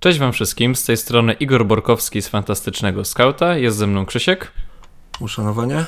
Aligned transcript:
Cześć 0.00 0.18
Wam 0.18 0.32
wszystkim, 0.32 0.76
z 0.76 0.84
tej 0.84 0.96
strony 0.96 1.32
Igor 1.32 1.66
Borkowski 1.66 2.22
z 2.22 2.28
Fantastycznego 2.28 3.04
Skauta, 3.04 3.56
jest 3.56 3.76
ze 3.76 3.86
mną 3.86 4.06
Krzysiek. 4.06 4.52
Uszanowanie. 5.20 5.84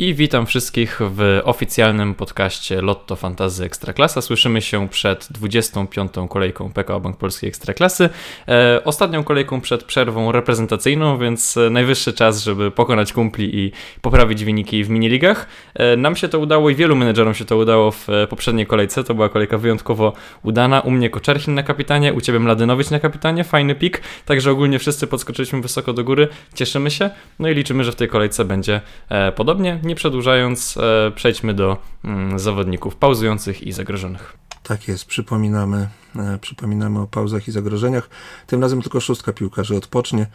I 0.00 0.14
witam 0.14 0.46
wszystkich 0.46 1.00
w 1.00 1.40
oficjalnym 1.44 2.14
podcaście 2.14 2.82
Lotto 2.82 3.16
Fantazy 3.16 3.64
Ekstraklasa. 3.64 4.22
Słyszymy 4.22 4.62
się 4.62 4.88
przed 4.88 5.28
25. 5.30 6.12
kolejką 6.28 6.72
PKO 6.72 7.00
Bank 7.00 7.16
Polskiej 7.16 7.48
Ekstraklasy. 7.48 8.08
E, 8.48 8.80
ostatnią 8.84 9.24
kolejką 9.24 9.60
przed 9.60 9.84
przerwą 9.84 10.32
reprezentacyjną, 10.32 11.18
więc 11.18 11.58
najwyższy 11.70 12.12
czas, 12.12 12.42
żeby 12.44 12.70
pokonać 12.70 13.12
kumpli 13.12 13.58
i 13.58 13.72
poprawić 14.00 14.44
wyniki 14.44 14.84
w 14.84 14.90
miniligach. 14.90 15.46
E, 15.74 15.96
nam 15.96 16.16
się 16.16 16.28
to 16.28 16.38
udało 16.38 16.70
i 16.70 16.74
wielu 16.74 16.96
menedżerom 16.96 17.34
się 17.34 17.44
to 17.44 17.56
udało 17.56 17.90
w 17.90 18.06
poprzedniej 18.30 18.66
kolejce. 18.66 19.04
To 19.04 19.14
była 19.14 19.28
kolejka 19.28 19.58
wyjątkowo 19.58 20.12
udana. 20.42 20.80
U 20.80 20.90
mnie 20.90 21.10
Koczerchin 21.10 21.54
na 21.54 21.62
kapitanie, 21.62 22.12
u 22.12 22.20
Ciebie 22.20 22.38
Mladynowicz 22.38 22.90
na 22.90 23.00
kapitanie. 23.00 23.44
Fajny 23.44 23.74
pik, 23.74 24.02
także 24.26 24.50
ogólnie 24.50 24.78
wszyscy 24.78 25.06
podskoczyliśmy 25.06 25.60
wysoko 25.60 25.92
do 25.92 26.04
góry. 26.04 26.28
Cieszymy 26.54 26.90
się, 26.90 27.10
no 27.38 27.48
i 27.48 27.54
liczymy, 27.54 27.84
że 27.84 27.92
w 27.92 27.96
tej 27.96 28.08
kolejce 28.08 28.44
będzie 28.44 28.80
e, 29.08 29.32
podobnie 29.32 29.80
nie 29.90 29.96
przedłużając, 29.96 30.76
e, 30.76 31.12
przejdźmy 31.14 31.54
do 31.54 31.76
mm, 32.04 32.38
zawodników 32.38 32.96
pauzujących 32.96 33.62
i 33.62 33.72
zagrożonych. 33.72 34.36
Tak 34.62 34.88
jest, 34.88 35.04
przypominamy, 35.04 35.88
e, 36.16 36.38
przypominamy 36.40 37.00
o 37.00 37.06
pauzach 37.06 37.48
i 37.48 37.52
zagrożeniach. 37.52 38.10
Tym 38.46 38.62
razem 38.62 38.82
tylko 38.82 39.00
szóstka 39.00 39.32
piłkarzy 39.32 39.76
odpocznie, 39.76 40.26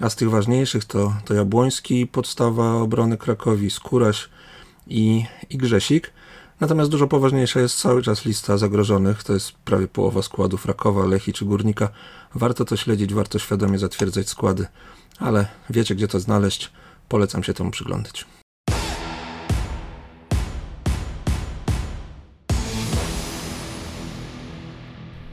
a 0.00 0.10
z 0.10 0.16
tych 0.16 0.30
ważniejszych 0.30 0.84
to, 0.84 1.12
to 1.24 1.34
Jabłoński, 1.34 2.06
podstawa 2.06 2.74
obrony 2.74 3.16
Krakowi, 3.16 3.70
Skóraś 3.70 4.28
i, 4.86 5.24
i 5.50 5.58
Grzesik. 5.58 6.12
Natomiast 6.60 6.90
dużo 6.90 7.06
poważniejsza 7.06 7.60
jest 7.60 7.80
cały 7.80 8.02
czas 8.02 8.24
lista 8.24 8.58
zagrożonych. 8.58 9.22
To 9.22 9.32
jest 9.32 9.52
prawie 9.52 9.88
połowa 9.88 10.22
składów 10.22 10.66
Rakowa, 10.66 11.06
Lechi 11.06 11.32
czy 11.32 11.44
Górnika. 11.44 11.88
Warto 12.34 12.64
to 12.64 12.76
śledzić, 12.76 13.14
warto 13.14 13.38
świadomie 13.38 13.78
zatwierdzać 13.78 14.28
składy, 14.28 14.66
ale 15.18 15.46
wiecie 15.70 15.94
gdzie 15.94 16.08
to 16.08 16.20
znaleźć. 16.20 16.70
Polecam 17.08 17.44
się 17.44 17.54
temu 17.54 17.70
przyglądać. 17.70 18.37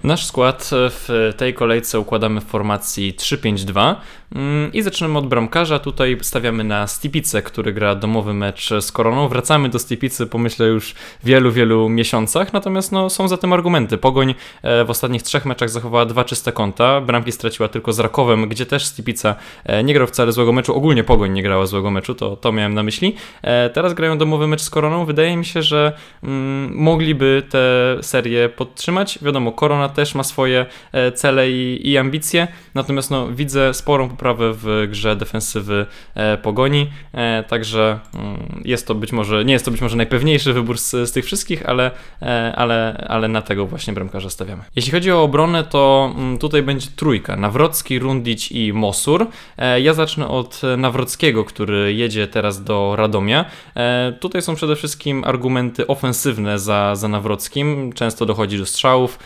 Nasz 0.05 0.25
skład 0.25 0.69
w 0.71 1.33
tej 1.37 1.53
kolejce 1.53 1.99
układamy 1.99 2.41
w 2.41 2.43
formacji 2.43 3.13
3-5-2 3.13 3.95
mm, 4.35 4.73
i 4.73 4.81
zaczynamy 4.81 5.19
od 5.19 5.27
bramkarza. 5.27 5.79
Tutaj 5.79 6.17
stawiamy 6.21 6.63
na 6.63 6.87
Stipicę, 6.87 7.41
który 7.41 7.73
gra 7.73 7.95
domowy 7.95 8.33
mecz 8.33 8.69
z 8.81 8.91
Koroną. 8.91 9.27
Wracamy 9.27 9.69
do 9.69 9.79
Stipicy 9.79 10.27
po 10.27 10.37
myślę 10.37 10.67
już 10.67 10.95
wielu, 11.23 11.51
wielu 11.51 11.89
miesiącach, 11.89 12.53
natomiast 12.53 12.91
no, 12.91 13.09
są 13.09 13.27
za 13.27 13.37
tym 13.37 13.53
argumenty. 13.53 13.97
Pogoń 13.97 14.35
e, 14.63 14.85
w 14.85 14.89
ostatnich 14.89 15.23
trzech 15.23 15.45
meczach 15.45 15.69
zachowała 15.69 16.05
dwa 16.05 16.23
czyste 16.23 16.51
konta, 16.51 17.01
bramki 17.01 17.31
straciła 17.31 17.69
tylko 17.69 17.93
z 17.93 17.99
Rakowem, 17.99 18.49
gdzie 18.49 18.65
też 18.65 18.85
Stipica 18.85 19.35
e, 19.63 19.83
nie 19.83 19.93
grał 19.93 20.07
wcale 20.07 20.31
złego 20.31 20.53
meczu, 20.53 20.75
ogólnie 20.75 21.03
Pogoń 21.03 21.31
nie 21.31 21.43
grała 21.43 21.65
złego 21.65 21.91
meczu, 21.91 22.15
to, 22.15 22.35
to 22.35 22.51
miałem 22.51 22.73
na 22.73 22.83
myśli. 22.83 23.15
E, 23.41 23.69
teraz 23.69 23.93
grają 23.93 24.17
domowy 24.17 24.47
mecz 24.47 24.61
z 24.61 24.69
Koroną. 24.69 25.05
Wydaje 25.05 25.37
mi 25.37 25.45
się, 25.45 25.61
że 25.61 25.93
mm, 26.23 26.75
mogliby 26.75 27.43
tę 27.49 27.97
serię 28.01 28.49
podtrzymać. 28.49 29.19
Wiadomo, 29.21 29.51
Korona 29.51 29.94
też 29.95 30.15
ma 30.15 30.23
swoje 30.23 30.65
e, 30.91 31.11
cele 31.11 31.51
i, 31.51 31.89
i 31.89 31.97
ambicje, 31.97 32.47
natomiast 32.75 33.11
no, 33.11 33.27
widzę 33.27 33.73
sporą 33.73 34.09
poprawę 34.09 34.53
w 34.53 34.87
grze 34.89 35.15
defensywy 35.15 35.85
e, 36.15 36.37
Pogoni, 36.37 36.89
e, 37.13 37.43
także 37.43 37.99
mm, 38.13 38.61
jest 38.65 38.87
to 38.87 38.95
być 38.95 39.11
może, 39.11 39.45
nie 39.45 39.53
jest 39.53 39.65
to 39.65 39.71
być 39.71 39.81
może 39.81 39.97
najpewniejszy 39.97 40.53
wybór 40.53 40.77
z, 40.77 40.91
z 40.91 41.11
tych 41.11 41.25
wszystkich, 41.25 41.69
ale, 41.69 41.91
ale, 42.55 43.05
ale 43.09 43.27
na 43.27 43.41
tego 43.41 43.65
właśnie 43.65 43.93
bramkarza 43.93 44.29
stawiamy. 44.29 44.63
Jeśli 44.75 44.91
chodzi 44.91 45.11
o 45.11 45.23
obronę, 45.23 45.63
to 45.63 46.13
mm, 46.17 46.37
tutaj 46.37 46.63
będzie 46.63 46.87
trójka, 46.95 47.35
Nawrocki, 47.35 47.99
Rundić 47.99 48.51
i 48.51 48.73
Mosur. 48.73 49.27
Ja 49.81 49.93
zacznę 49.93 50.27
od 50.27 50.61
Nawrockiego, 50.77 51.43
który 51.43 51.93
jedzie 51.93 52.27
teraz 52.27 52.63
do 52.63 52.95
Radomia. 52.95 53.45
Tutaj 54.19 54.41
są 54.41 54.55
przede 54.55 54.75
wszystkim 54.75 55.23
argumenty 55.23 55.87
ofensywne 55.87 56.59
za, 56.59 56.95
za 56.95 57.07
Nawrockim, 57.07 57.93
często 57.93 58.25
dochodzi 58.25 58.57
do 58.57 58.65
strzałów, 58.65 59.19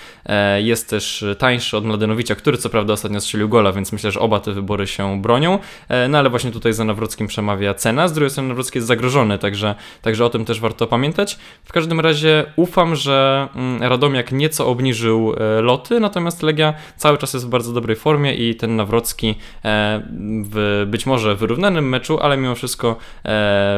jest 0.60 0.90
też 0.90 1.26
tańszy 1.38 1.78
od 1.78 1.86
Mladenowicza, 1.86 2.36
który 2.36 2.58
co 2.58 2.70
prawda 2.70 2.94
ostatnio 2.94 3.22
strzelił 3.22 3.50
gola, 3.50 3.72
więc 3.72 3.92
myślę, 3.92 4.12
że 4.12 4.20
oba 4.20 4.40
te 4.40 4.54
wybory 4.54 4.88
się 4.88 5.22
bronią. 5.22 5.60
E, 5.90 6.08
no 6.08 6.18
ale 6.18 6.30
właśnie 6.30 6.52
tutaj 6.52 6.74
za 6.74 6.84
Nawrockim 6.84 7.28
przemawia 7.28 7.74
cena. 7.74 8.08
Z 8.08 8.14
drugiej 8.14 8.30
strony 8.30 8.50
Nawrocki 8.50 8.78
jest 8.78 8.88
zagrożony, 8.88 9.38
także, 9.38 9.76
także 10.02 10.26
o 10.26 10.30
tym 10.30 10.46
też 10.46 10.60
warto 10.60 10.88
pamiętać. 10.88 11.40
W 11.64 11.72
każdym 11.72 12.00
razie 12.00 12.46
ufam, 12.56 12.96
że 12.96 13.48
mm, 13.56 13.84
Radomiak 13.84 14.32
nieco 14.32 14.68
obniżył 14.68 15.34
e, 15.38 15.62
loty, 15.62 16.00
natomiast 16.00 16.44
Legia 16.44 16.74
cały 16.98 17.18
czas 17.18 17.34
jest 17.34 17.46
w 17.46 17.50
bardzo 17.50 17.74
dobrej 17.74 17.96
formie 17.96 18.36
i 18.36 18.56
ten 18.56 18.76
Nawrocki 18.76 19.36
e, 19.66 20.04
w 20.44 20.86
być 20.88 21.06
może 21.06 21.36
wyrównanym 21.36 21.90
meczu, 21.90 22.20
ale 22.20 22.38
mimo 22.38 22.56
wszystko 22.56 22.96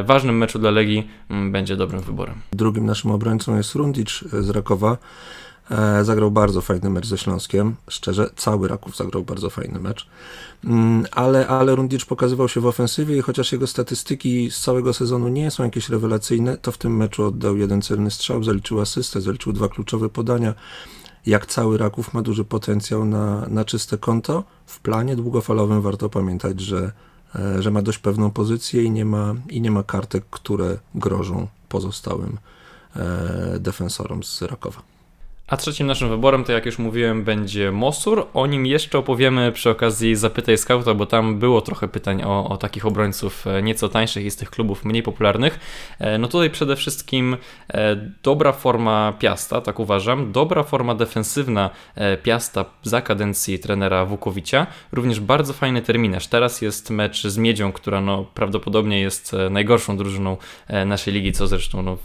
ważnym 0.04 0.38
meczu 0.38 0.60
dla 0.60 0.72
Legii 0.72 1.08
mm, 1.30 1.52
będzie 1.52 1.76
dobrym 1.76 2.02
wyborem. 2.02 2.36
Drugim 2.52 2.86
naszym 2.86 3.12
obrońcą 3.12 3.58
jest 3.58 3.76
Rundic 3.76 4.10
z 4.32 4.50
Rakowa. 4.50 4.98
E, 5.70 6.04
zagrał 6.04 6.32
bardzo 6.32 6.62
fajny 6.62 6.90
mecz 6.90 7.08
ze 7.08 7.18
Śląskiem. 7.18 7.76
Szczerze, 7.88 8.30
cały 8.36 8.68
Raków 8.68 8.98
zagrał 8.98 9.24
bardzo 9.24 9.50
fajny 9.50 9.80
mecz. 9.80 10.08
Mm, 10.64 11.06
ale, 11.12 11.48
ale 11.48 11.76
Rundicz 11.76 12.06
pokazywał 12.06 12.50
się 12.50 12.62
w 12.62 12.66
ofensywie 12.66 13.18
i 13.18 13.22
chociaż 13.22 13.52
jego 13.52 13.68
statystyki 13.68 14.52
z 14.52 14.60
całego 14.60 14.94
sezonu 14.94 15.28
nie 15.28 15.52
są 15.52 15.64
jakieś 15.64 15.90
rewelacyjne, 15.90 16.58
to 16.58 16.72
w 16.72 16.78
tym 16.78 16.98
meczu 16.98 17.24
oddał 17.24 17.58
jeden 17.58 17.82
celny 17.82 18.12
strzał, 18.12 18.44
zaliczył 18.44 18.82
asystę, 18.82 19.22
zaliczył 19.22 19.54
dwa 19.54 19.70
kluczowe 19.70 20.10
podania. 20.10 20.54
Jak 21.26 21.46
cały 21.46 21.78
Raków 21.78 22.14
ma 22.14 22.22
duży 22.22 22.44
potencjał 22.44 23.06
na, 23.06 23.48
na 23.48 23.66
czyste 23.66 23.98
konto, 23.98 24.44
w 24.66 24.80
planie 24.80 25.16
długofalowym 25.16 25.82
warto 25.82 26.10
pamiętać, 26.10 26.60
że, 26.60 26.92
e, 27.36 27.62
że 27.62 27.72
ma 27.72 27.82
dość 27.82 27.98
pewną 27.98 28.32
pozycję 28.32 28.84
i 28.84 28.92
nie 28.92 29.06
ma, 29.06 29.36
i 29.50 29.62
nie 29.62 29.72
ma 29.72 29.84
kartek, 29.84 30.24
które 30.32 30.78
grożą 30.96 31.48
pozostałym 31.70 32.38
e, 32.96 33.60
defensorom 33.60 34.24
z 34.24 34.42
Rakowa. 34.42 34.91
A 35.52 35.58
trzecim 35.58 35.88
naszym 35.88 36.10
wyborem, 36.10 36.44
to 36.44 36.52
jak 36.52 36.66
już 36.66 36.80
mówiłem, 36.80 37.24
będzie 37.24 37.72
Mosur. 37.72 38.28
O 38.34 38.48
nim 38.48 38.66
jeszcze 38.66 38.98
opowiemy 38.98 39.52
przy 39.52 39.70
okazji 39.70 40.16
Zapytaj 40.16 40.58
Scouta, 40.58 40.94
bo 40.94 41.06
tam 41.06 41.40
było 41.40 41.62
trochę 41.62 41.88
pytań 41.88 42.24
o, 42.24 42.50
o 42.50 42.58
takich 42.58 42.86
obrońców 42.86 43.48
e, 43.48 43.62
nieco 43.62 43.90
tańszych 43.90 44.26
i 44.26 44.32
z 44.32 44.36
tych 44.36 44.50
klubów 44.50 44.86
mniej 44.86 45.04
popularnych. 45.04 45.60
E, 46.00 46.18
no 46.18 46.28
tutaj 46.28 46.50
przede 46.50 46.76
wszystkim 46.76 47.38
e, 47.74 47.96
dobra 48.24 48.52
forma 48.52 49.14
Piasta, 49.20 49.62
tak 49.62 49.80
uważam. 49.80 50.32
Dobra 50.32 50.64
forma 50.64 50.96
defensywna 50.96 51.70
Piasta 52.24 52.66
za 52.84 53.02
kadencji 53.02 53.60
trenera 53.60 54.06
Wukowicia. 54.06 54.68
Również 54.92 55.20
bardzo 55.20 55.54
fajny 55.54 55.82
terminarz. 55.82 56.28
Teraz 56.28 56.62
jest 56.62 56.90
mecz 56.90 57.28
z 57.28 57.38
Miedzią, 57.38 57.72
która 57.72 58.02
no, 58.02 58.26
prawdopodobnie 58.34 59.02
jest 59.02 59.36
najgorszą 59.50 59.98
drużyną 59.98 60.38
naszej 60.86 61.14
ligi, 61.14 61.32
co 61.32 61.48
zresztą 61.48 61.82
no, 61.82 61.98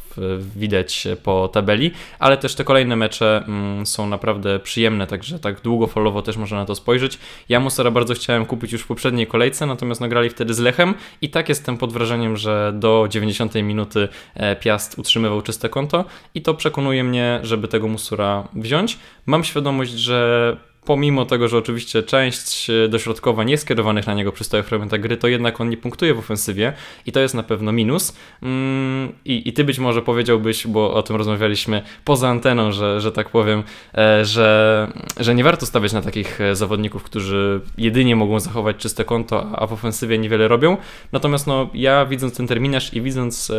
widać 0.57 1.09
po 1.23 1.49
tabeli, 1.49 1.91
ale 2.19 2.37
też 2.37 2.55
te 2.55 2.65
kolejne 2.65 2.97
mecze 2.97 3.36
Mm, 3.39 3.87
są 3.87 4.07
naprawdę 4.07 4.59
przyjemne, 4.59 5.07
także 5.07 5.39
tak 5.39 5.61
długofalowo 5.61 6.23
też 6.23 6.37
można 6.37 6.59
na 6.59 6.67
to 6.67 6.75
spojrzeć. 6.75 7.19
Ja 7.49 7.61
Musera 7.61 7.91
bardzo 7.91 8.15
chciałem 8.15 8.47
kupić 8.47 8.73
już 8.73 8.83
w 8.83 8.87
poprzedniej 8.87 9.27
kolejce, 9.27 9.67
natomiast 9.67 10.01
nagrali 10.01 10.31
wtedy 10.31 10.55
z 10.55 10.59
Lechem 10.59 10.95
i 11.23 11.31
tak 11.31 11.49
jestem 11.49 11.79
pod 11.79 11.93
wrażeniem, 11.93 12.37
że 12.37 12.73
do 12.75 13.07
90 13.11 13.55
minuty 13.55 14.09
e, 14.35 14.57
Piast 14.57 14.99
utrzymywał 14.99 15.43
czyste 15.43 15.69
konto 15.69 16.05
i 16.35 16.43
to 16.43 16.55
przekonuje 16.55 17.05
mnie, 17.05 17.41
żeby 17.43 17.69
tego 17.69 17.89
Musura 17.89 18.49
wziąć. 18.55 18.99
Mam 19.27 19.45
świadomość, 19.45 19.93
że 19.93 20.57
pomimo 20.87 21.25
tego, 21.25 21.49
że 21.49 21.59
oczywiście 21.59 22.03
część 22.03 22.71
dośrodkowa 22.89 23.45
nie 23.45 23.59
skierowanych 23.59 24.07
na 24.07 24.15
niego 24.15 24.33
przy 24.33 24.45
stałych 24.45 24.67
fragmentach 24.67 25.01
gry, 25.01 25.17
to 25.17 25.29
jednak 25.29 25.61
on 25.61 25.69
nie 25.69 25.77
punktuje 25.77 26.15
w 26.15 26.19
ofensywie 26.19 26.73
i 27.07 27.13
to 27.13 27.21
jest 27.21 27.35
na 27.35 27.43
pewno 27.43 27.73
minus. 27.73 28.17
Mm, 28.43 29.13
I, 29.25 29.49
i 29.49 29.53
ty 29.53 29.65
być 29.65 29.79
może 29.79 30.03
powiedziałbyś, 30.03 30.67
bo 30.67 30.95
o 30.95 31.03
tym 31.03 31.17
rozmawialiśmy 31.17 31.83
poza 32.05 32.29
anteną, 32.29 32.73
że, 32.73 33.01
że 33.01 33.13
tak 33.13 33.29
powiem, 33.29 33.63
e, 33.95 34.25
że, 34.25 34.89
że 35.21 35.35
nie 35.35 35.45
warto 35.45 35.67
stawiać 35.67 35.93
na 35.93 36.03
takich 36.03 36.41
e, 36.41 36.57
zawodników, 36.57 37.03
którzy 37.03 37.61
jedynie 37.79 38.17
mogą 38.17 38.41
zachować 38.41 38.77
czyste 38.77 39.05
konto, 39.05 39.47
a 39.53 39.67
w 39.67 39.73
ofensywie 39.73 40.19
niewiele 40.19 40.49
robią. 40.49 40.77
Natomiast 41.13 41.47
no, 41.47 41.71
ja 41.75 42.07
widząc 42.07 42.37
ten 42.37 42.47
terminarz 42.47 42.95
i 42.95 43.03
widząc 43.03 43.51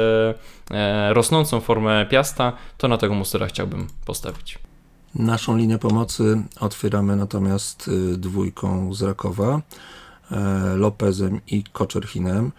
e, 0.72 1.14
rosnącą 1.14 1.60
formę 1.60 2.06
Piasta, 2.10 2.54
to 2.78 2.88
na 2.88 2.98
tego 2.98 3.14
Musera 3.14 3.48
chciałbym 3.48 3.88
postawić. 4.06 4.60
Naszą 5.16 5.58
linię 5.58 5.78
pomocy 5.78 6.44
otwieramy 6.60 7.16
natomiast 7.16 7.88
y, 7.88 8.18
dwójką 8.18 8.94
z 8.94 9.02
Rakowa, 9.02 9.62
e, 10.32 10.76
Lopezem 10.76 11.42
i 11.48 11.64
Koczerhinem. 11.64 12.52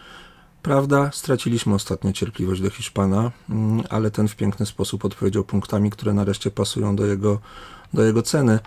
Prawda, 0.63 1.11
straciliśmy 1.13 1.75
ostatnio 1.75 2.13
cierpliwość 2.13 2.61
do 2.61 2.71
Hiszpana, 2.71 3.31
mm, 3.51 3.85
ale 3.91 4.11
ten 4.11 4.29
w 4.29 4.37
piękny 4.37 4.67
sposób 4.67 5.05
odpowiedział 5.05 5.45
punktami, 5.45 5.91
które 5.91 6.15
nareszcie 6.15 6.51
pasują 6.51 6.97
do 6.97 7.07
jego, 7.07 7.39
do 7.95 8.03
jego 8.03 8.23
ceny. 8.23 8.59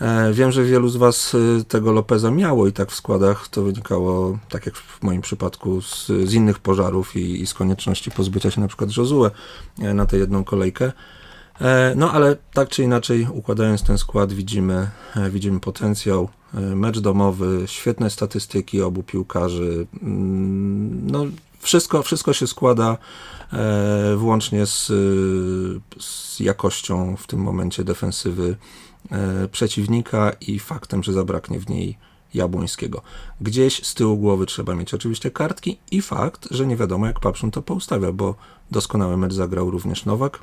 E, 0.00 0.32
wiem, 0.32 0.52
że 0.52 0.64
wielu 0.64 0.88
z 0.88 0.96
Was 0.96 1.34
y, 1.34 1.64
tego 1.68 1.92
Lopeza 1.92 2.30
miało 2.30 2.66
i 2.66 2.72
tak 2.72 2.90
w 2.90 2.94
składach. 2.94 3.48
To 3.48 3.62
wynikało, 3.62 4.38
tak 4.48 4.66
jak 4.66 4.76
w 4.76 5.02
moim 5.02 5.20
przypadku, 5.20 5.82
z, 5.82 6.06
z 6.06 6.34
innych 6.34 6.58
pożarów 6.58 7.16
i, 7.16 7.42
i, 7.42 7.46
z 7.46 7.54
konieczności 7.54 8.10
pozbycia 8.10 8.50
się 8.50 8.60
na 8.60 8.68
przykład 8.68 8.96
Josue 8.96 9.30
e, 9.78 9.94
na 9.94 10.06
tę 10.06 10.16
jedną 10.16 10.44
kolejkę. 10.44 10.92
No 11.96 12.12
ale 12.12 12.36
tak 12.52 12.68
czy 12.68 12.82
inaczej, 12.82 13.28
układając 13.32 13.82
ten 13.82 13.98
skład, 13.98 14.32
widzimy, 14.32 14.90
widzimy 15.30 15.60
potencjał. 15.60 16.28
Mecz 16.52 16.98
domowy, 16.98 17.62
świetne 17.66 18.10
statystyki 18.10 18.82
obu 18.82 19.02
piłkarzy. 19.02 19.86
Mm, 20.02 21.10
no, 21.10 21.26
wszystko, 21.64 22.02
wszystko 22.02 22.32
się 22.32 22.46
składa 22.46 22.98
e, 23.52 24.16
włącznie 24.16 24.66
z, 24.66 24.86
z 26.00 26.40
jakością 26.40 27.16
w 27.16 27.26
tym 27.26 27.40
momencie 27.40 27.84
defensywy 27.84 28.56
e, 29.10 29.48
przeciwnika 29.48 30.32
i 30.40 30.58
faktem, 30.58 31.02
że 31.02 31.12
zabraknie 31.12 31.60
w 31.60 31.68
niej 31.68 31.98
Jabłońskiego. 32.34 33.02
Gdzieś 33.40 33.86
z 33.86 33.94
tyłu 33.94 34.16
głowy 34.16 34.46
trzeba 34.46 34.74
mieć 34.74 34.94
oczywiście 34.94 35.30
kartki 35.30 35.78
i 35.90 36.02
fakt, 36.02 36.48
że 36.50 36.66
nie 36.66 36.76
wiadomo 36.76 37.06
jak 37.06 37.20
Papszun 37.20 37.50
to 37.50 37.62
poustawia, 37.62 38.12
bo 38.12 38.34
doskonały 38.70 39.16
mecz 39.16 39.32
zagrał 39.32 39.70
również 39.70 40.04
Nowak, 40.04 40.38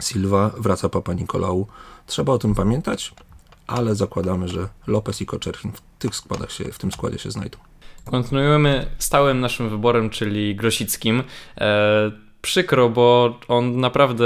Silva, 0.00 0.50
wraca 0.58 0.88
Papa 0.88 1.12
Nikolału. 1.12 1.66
Trzeba 2.06 2.32
o 2.32 2.38
tym 2.38 2.54
pamiętać, 2.54 3.14
ale 3.66 3.94
zakładamy, 3.94 4.48
że 4.48 4.68
Lopez 4.86 5.20
i 5.20 5.26
Koczerchin 5.26 5.72
w 5.72 5.80
tych 5.98 6.16
składach 6.16 6.52
się, 6.52 6.64
w 6.64 6.78
tym 6.78 6.92
składzie 6.92 7.18
się 7.18 7.30
znajdą. 7.30 7.58
Kontynuujemy 8.04 8.86
stałym 8.98 9.40
naszym 9.40 9.68
wyborem, 9.68 10.10
czyli 10.10 10.56
Grosickim. 10.56 11.22
E, 11.58 12.10
przykro, 12.42 12.88
bo 12.88 13.38
on 13.48 13.80
naprawdę 13.80 14.24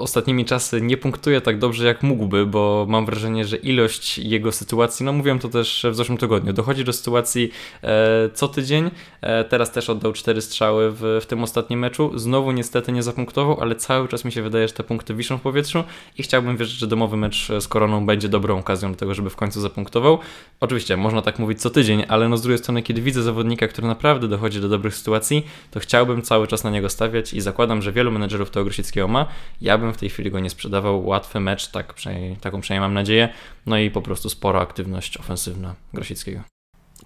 ostatnimi 0.00 0.44
czasy 0.44 0.80
nie 0.80 0.96
punktuje 0.96 1.40
tak 1.40 1.58
dobrze 1.58 1.86
jak 1.86 2.02
mógłby, 2.02 2.46
bo 2.46 2.86
mam 2.88 3.06
wrażenie, 3.06 3.44
że 3.44 3.56
ilość 3.56 4.18
jego 4.18 4.52
sytuacji, 4.52 5.06
no 5.06 5.12
mówiłem 5.12 5.38
to 5.38 5.48
też 5.48 5.86
w 5.90 5.94
zeszłym 5.94 6.18
tygodniu, 6.18 6.52
dochodzi 6.52 6.84
do 6.84 6.92
sytuacji 6.92 7.50
e, 7.82 8.30
co 8.34 8.48
tydzień. 8.48 8.90
E, 9.20 9.44
teraz 9.44 9.72
też 9.72 9.90
oddał 9.90 10.12
cztery 10.12 10.40
strzały 10.40 10.90
w, 10.90 11.20
w 11.22 11.26
tym 11.26 11.42
ostatnim 11.42 11.80
meczu. 11.80 12.18
Znowu 12.18 12.52
niestety 12.52 12.92
nie 12.92 13.02
zapunktował, 13.02 13.60
ale 13.60 13.74
cały 13.76 14.08
czas 14.08 14.24
mi 14.24 14.32
się 14.32 14.42
wydaje, 14.42 14.68
że 14.68 14.74
te 14.74 14.84
punkty 14.84 15.14
wiszą 15.14 15.38
w 15.38 15.40
powietrzu 15.40 15.84
i 16.18 16.22
chciałbym 16.22 16.56
wierzyć, 16.56 16.78
że 16.78 16.86
domowy 16.86 17.16
mecz 17.16 17.48
z 17.60 17.68
Koroną 17.68 18.06
będzie 18.06 18.28
dobrą 18.28 18.58
okazją 18.58 18.92
do 18.92 18.96
tego, 18.98 19.14
żeby 19.14 19.30
w 19.30 19.36
końcu 19.36 19.60
zapunktował. 19.60 20.18
Oczywiście, 20.60 20.96
można 20.96 21.22
tak 21.22 21.38
mówić 21.38 21.60
co 21.60 21.70
tydzień, 21.70 22.04
ale 22.08 22.28
no 22.28 22.36
z 22.36 22.42
drugiej 22.42 22.58
strony, 22.58 22.82
kiedy 22.82 23.02
widzę 23.02 23.22
zawodnika, 23.22 23.68
który 23.68 23.88
naprawdę 23.88 24.28
dochodzi 24.28 24.60
do 24.60 24.68
dobrych 24.68 24.94
sytuacji, 24.94 25.46
to 25.70 25.80
chciałbym 25.80 26.22
cały 26.22 26.46
czas 26.46 26.64
na 26.64 26.70
niego 26.70 26.88
stawiać 26.88 27.32
i 27.32 27.40
zakładam, 27.40 27.82
że 27.82 27.92
wielu 27.92 28.12
menedżerów 28.12 28.50
tego 28.50 28.64
Grosickiego 28.64 29.08
ma. 29.08 29.26
Ja 29.60 29.78
bym 29.78 29.89
w 29.92 29.96
tej 29.96 30.10
chwili 30.10 30.30
go 30.30 30.40
nie 30.40 30.50
sprzedawał. 30.50 31.06
Łatwy 31.06 31.40
mecz, 31.40 31.70
tak 31.70 31.94
przynajmniej, 31.94 32.36
taką 32.36 32.60
przynajmniej 32.60 32.88
mam 32.88 32.94
nadzieję. 32.94 33.28
No 33.66 33.78
i 33.78 33.90
po 33.90 34.02
prostu 34.02 34.28
spora 34.28 34.60
aktywność 34.60 35.16
ofensywna 35.16 35.74
Grosickiego. 35.94 36.40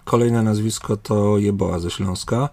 Kolejne 0.05 0.43
nazwisko 0.43 0.97
to 0.97 1.39
Jeboa 1.39 1.79
ze 1.79 1.91
Śląska. 1.91 2.49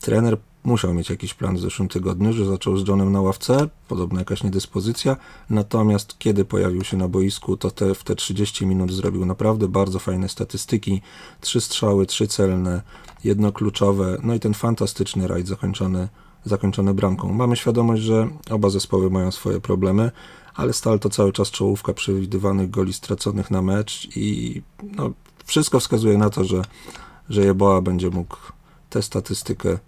Trener 0.00 0.36
musiał 0.64 0.94
mieć 0.94 1.10
jakiś 1.10 1.34
plan 1.34 1.56
w 1.56 1.60
zeszłym 1.60 1.88
tygodniu, 1.88 2.32
że 2.32 2.44
zaczął 2.44 2.76
z 2.76 2.88
Johnem 2.88 3.12
na 3.12 3.20
ławce, 3.20 3.68
podobna 3.88 4.18
jakaś 4.18 4.42
niedyspozycja, 4.42 5.16
natomiast 5.50 6.18
kiedy 6.18 6.44
pojawił 6.44 6.84
się 6.84 6.96
na 6.96 7.08
boisku, 7.08 7.56
to 7.56 7.70
te, 7.70 7.94
w 7.94 8.04
te 8.04 8.16
30 8.16 8.66
minut 8.66 8.92
zrobił 8.92 9.26
naprawdę 9.26 9.68
bardzo 9.68 9.98
fajne 9.98 10.28
statystyki, 10.28 11.02
trzy 11.40 11.60
strzały, 11.60 12.06
trzy 12.06 12.26
celne, 12.26 12.82
jedno 13.24 13.52
kluczowe, 13.52 14.18
no 14.22 14.34
i 14.34 14.40
ten 14.40 14.54
fantastyczny 14.54 15.28
rajd 15.28 15.48
zakończony 15.48 16.08
zakończone 16.44 16.94
bramką. 16.94 17.32
Mamy 17.32 17.56
świadomość, 17.56 18.02
że 18.02 18.28
oba 18.50 18.70
zespoły 18.70 19.10
mają 19.10 19.30
swoje 19.30 19.60
problemy, 19.60 20.10
ale 20.54 20.72
Stal 20.72 20.98
to 20.98 21.10
cały 21.10 21.32
czas 21.32 21.50
czołówka 21.50 21.92
przewidywanych 21.92 22.70
goli 22.70 22.92
straconych 22.92 23.50
na 23.50 23.62
mecz 23.62 24.16
i 24.16 24.62
no, 24.82 25.10
wszystko 25.44 25.80
wskazuje 25.80 26.18
na 26.18 26.30
to, 26.30 26.44
że, 26.44 26.62
że 27.28 27.44
Jeboa 27.44 27.80
będzie 27.80 28.10
mógł 28.10 28.36
tę 28.90 29.02
statystykę 29.02 29.78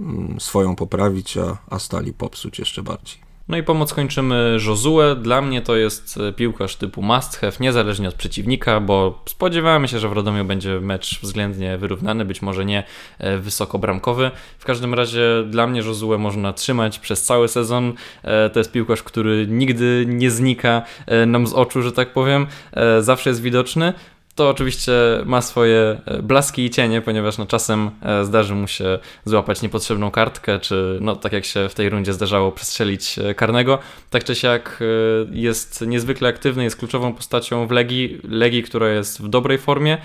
mm, 0.00 0.40
swoją 0.40 0.76
poprawić, 0.76 1.36
a, 1.36 1.58
a 1.70 1.78
Stali 1.78 2.12
popsuć 2.12 2.58
jeszcze 2.58 2.82
bardziej. 2.82 3.23
No 3.48 3.56
i 3.56 3.62
pomoc 3.62 3.94
kończymy 3.94 4.56
Josue. 4.66 5.16
Dla 5.22 5.42
mnie 5.42 5.62
to 5.62 5.76
jest 5.76 6.18
e, 6.28 6.32
piłkarz 6.32 6.76
typu 6.76 7.02
must 7.02 7.36
have, 7.36 7.52
niezależnie 7.60 8.08
od 8.08 8.14
przeciwnika, 8.14 8.80
bo 8.80 9.22
spodziewamy 9.26 9.88
się, 9.88 9.98
że 9.98 10.08
w 10.08 10.12
Radomiu 10.12 10.44
będzie 10.44 10.80
mecz 10.80 11.20
względnie 11.20 11.78
wyrównany, 11.78 12.24
być 12.24 12.42
może 12.42 12.64
nie 12.64 12.84
e, 13.18 13.38
wysokobramkowy. 13.38 14.30
W 14.58 14.64
każdym 14.64 14.94
razie 14.94 15.44
dla 15.46 15.66
mnie 15.66 15.80
Josue 15.80 16.18
można 16.18 16.52
trzymać 16.52 16.98
przez 16.98 17.22
cały 17.22 17.48
sezon. 17.48 17.92
E, 18.22 18.50
to 18.50 18.60
jest 18.60 18.72
piłkarz, 18.72 19.02
który 19.02 19.46
nigdy 19.48 20.04
nie 20.08 20.30
znika 20.30 20.82
nam 21.26 21.46
z 21.46 21.52
oczu, 21.52 21.82
że 21.82 21.92
tak 21.92 22.12
powiem. 22.12 22.46
Zawsze 23.00 23.30
jest 23.30 23.42
widoczny. 23.42 23.92
To 24.34 24.48
oczywiście 24.48 24.92
ma 25.24 25.42
swoje 25.42 26.00
e, 26.06 26.22
blaski 26.22 26.64
i 26.64 26.70
cienie, 26.70 27.00
ponieważ 27.00 27.38
no, 27.38 27.46
czasem 27.46 27.90
e, 28.02 28.24
zdarzy 28.24 28.54
mu 28.54 28.66
się 28.68 28.98
złapać 29.24 29.62
niepotrzebną 29.62 30.10
kartkę, 30.10 30.60
czy 30.60 30.98
no, 31.00 31.16
tak 31.16 31.32
jak 31.32 31.44
się 31.44 31.68
w 31.68 31.74
tej 31.74 31.90
rundzie 31.90 32.12
zdarzało, 32.12 32.52
przestrzelić 32.52 33.18
e, 33.18 33.34
karnego. 33.34 33.78
Tak 34.10 34.24
czy 34.24 34.34
siak 34.34 34.82
jest 35.30 35.80
niezwykle 35.80 36.28
aktywny, 36.28 36.64
jest 36.64 36.76
kluczową 36.76 37.12
postacią 37.12 37.66
w 37.66 37.70
Legii, 37.70 38.20
Legii, 38.28 38.62
która 38.62 38.88
jest 38.88 39.22
w 39.22 39.28
dobrej 39.28 39.58
formie 39.58 39.98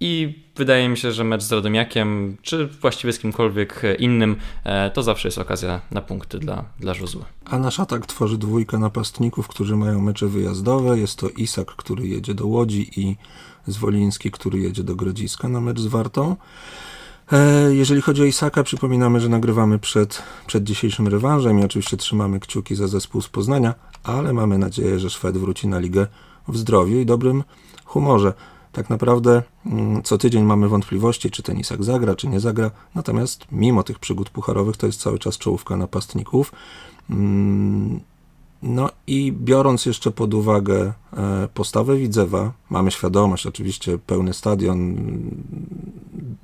i 0.00 0.42
wydaje 0.56 0.88
mi 0.88 0.96
się, 0.96 1.12
że 1.12 1.24
mecz 1.24 1.42
z 1.42 1.52
Radomiakiem, 1.52 2.36
czy 2.42 2.66
właściwie 2.66 3.12
z 3.12 3.18
kimkolwiek 3.18 3.82
innym, 3.98 4.36
e, 4.64 4.90
to 4.90 5.02
zawsze 5.02 5.28
jest 5.28 5.38
okazja 5.38 5.80
na 5.90 6.00
punkty 6.00 6.38
dla, 6.38 6.64
dla 6.80 6.94
Żuzły. 6.94 7.24
A 7.44 7.58
nasz 7.58 7.80
atak 7.80 8.06
tworzy 8.06 8.38
dwójka 8.38 8.78
napastników, 8.78 9.48
którzy 9.48 9.76
mają 9.76 10.00
mecze 10.00 10.26
wyjazdowe. 10.26 10.98
Jest 10.98 11.18
to 11.18 11.28
Isak, 11.28 11.66
który 11.66 12.08
jedzie 12.08 12.34
do 12.34 12.46
Łodzi 12.46 13.00
i 13.00 13.16
Zwoliński, 13.66 14.30
który 14.30 14.58
jedzie 14.58 14.82
do 14.84 14.96
Grodziska 14.96 15.48
na 15.48 15.60
mecz 15.60 15.80
z 15.80 15.86
Wartą. 15.86 16.36
E, 17.32 17.74
jeżeli 17.74 18.02
chodzi 18.02 18.22
o 18.22 18.24
Isaka, 18.24 18.62
przypominamy, 18.62 19.20
że 19.20 19.28
nagrywamy 19.28 19.78
przed, 19.78 20.22
przed 20.46 20.64
dzisiejszym 20.64 21.08
rewanżem 21.08 21.60
i 21.60 21.64
oczywiście 21.64 21.96
trzymamy 21.96 22.40
kciuki 22.40 22.74
za 22.74 22.88
zespół 22.88 23.22
z 23.22 23.28
Poznania, 23.28 23.74
ale 24.02 24.32
mamy 24.32 24.58
nadzieję, 24.58 24.98
że 24.98 25.10
Szwed 25.10 25.38
wróci 25.38 25.68
na 25.68 25.78
ligę 25.78 26.06
w 26.48 26.56
zdrowiu 26.56 27.00
i 27.00 27.06
dobrym 27.06 27.44
humorze 27.84 28.32
tak 28.74 28.90
naprawdę 28.90 29.42
mm, 29.66 30.02
co 30.02 30.18
tydzień 30.18 30.44
mamy 30.44 30.68
wątpliwości, 30.68 31.30
czy 31.30 31.42
ten 31.42 31.58
Isak 31.58 31.84
zagra, 31.84 32.14
czy 32.14 32.28
nie 32.28 32.40
zagra. 32.40 32.70
Natomiast 32.94 33.46
mimo 33.52 33.82
tych 33.82 33.98
przygód 33.98 34.30
pucharowych 34.30 34.76
to 34.76 34.86
jest 34.86 35.00
cały 35.00 35.18
czas 35.18 35.38
czołówka 35.38 35.76
napastników. 35.76 36.52
Mm, 37.10 38.00
no 38.62 38.90
i 39.06 39.32
biorąc 39.32 39.86
jeszcze 39.86 40.10
pod 40.10 40.34
uwagę 40.34 40.92
e, 41.16 41.48
postawę 41.54 41.96
Widzewa, 41.96 42.52
mamy 42.70 42.90
świadomość, 42.90 43.46
oczywiście 43.46 43.98
pełny 43.98 44.34
stadion, 44.34 44.96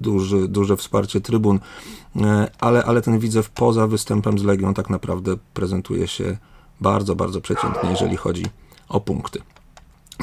duży, 0.00 0.49
duże 0.49 0.77
wsparcie 0.77 1.21
trybun, 1.21 1.61
e, 2.17 2.50
ale, 2.61 2.85
ale 2.85 3.03
ten 3.03 3.19
Widzew 3.19 3.50
poza 3.50 3.87
występem 3.87 4.38
z 4.38 4.44
Legią 4.44 4.75
tak 4.75 4.91
naprawdę 4.91 5.37
prezentuje 5.55 6.09
się 6.09 6.37
bardzo, 6.81 7.17
bardzo 7.17 7.41
przeciętnie, 7.41 7.91
jeżeli 7.91 8.17
chodzi 8.17 8.44
o 8.88 9.00
punkty. 9.00 9.38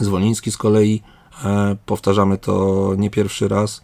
Zwoliński 0.01 0.51
z 0.51 0.57
kolei 0.57 1.01
powtarzamy 1.85 2.37
to 2.37 2.93
nie 2.97 3.09
pierwszy 3.09 3.47
raz. 3.47 3.81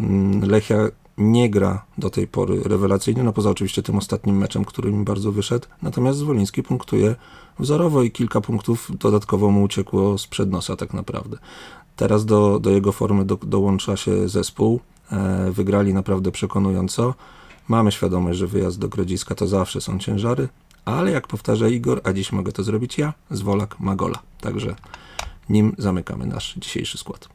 Mm, 0.00 0.50
Lechia 0.50 0.76
nie 1.18 1.50
gra 1.50 1.84
do 1.98 2.10
tej 2.10 2.26
pory 2.26 2.62
rewelacyjnie, 2.62 3.22
no 3.22 3.32
poza 3.32 3.50
oczywiście 3.50 3.82
tym 3.82 3.96
ostatnim 3.96 4.36
meczem, 4.36 4.64
który 4.64 4.92
mi 4.92 5.04
bardzo 5.04 5.32
wyszedł. 5.32 5.66
Natomiast 5.82 6.18
Zwoliński 6.18 6.62
punktuje 6.62 7.14
wzorowo 7.58 8.02
i 8.02 8.10
kilka 8.10 8.40
punktów 8.40 8.90
dodatkowo 8.98 9.50
mu 9.50 9.62
uciekło 9.62 10.18
sprzed 10.18 10.50
nosa 10.50 10.76
tak 10.76 10.94
naprawdę. 10.94 11.38
Teraz 11.96 12.24
do, 12.24 12.58
do 12.58 12.70
jego 12.70 12.92
formy 12.92 13.24
do, 13.24 13.36
dołącza 13.36 13.96
się 13.96 14.28
zespół. 14.28 14.80
E, 15.12 15.50
wygrali 15.50 15.94
naprawdę 15.94 16.30
przekonująco. 16.30 17.14
Mamy 17.68 17.92
świadomość, 17.92 18.38
że 18.38 18.46
wyjazd 18.46 18.78
do 18.78 18.88
Grodziska 18.88 19.34
to 19.34 19.46
zawsze 19.46 19.80
są 19.80 19.98
ciężary, 19.98 20.48
ale 20.84 21.10
jak 21.10 21.26
powtarza 21.26 21.68
Igor, 21.68 22.00
a 22.04 22.12
dziś 22.12 22.32
mogę 22.32 22.52
to 22.52 22.62
zrobić 22.62 22.98
ja, 22.98 23.12
Zwolak 23.30 23.80
Magola. 23.80 24.18
Także 24.40 24.74
nim 25.48 25.74
zamykamy 25.78 26.26
nasz 26.26 26.54
dzisiejszy 26.56 26.98
skład. 26.98 27.28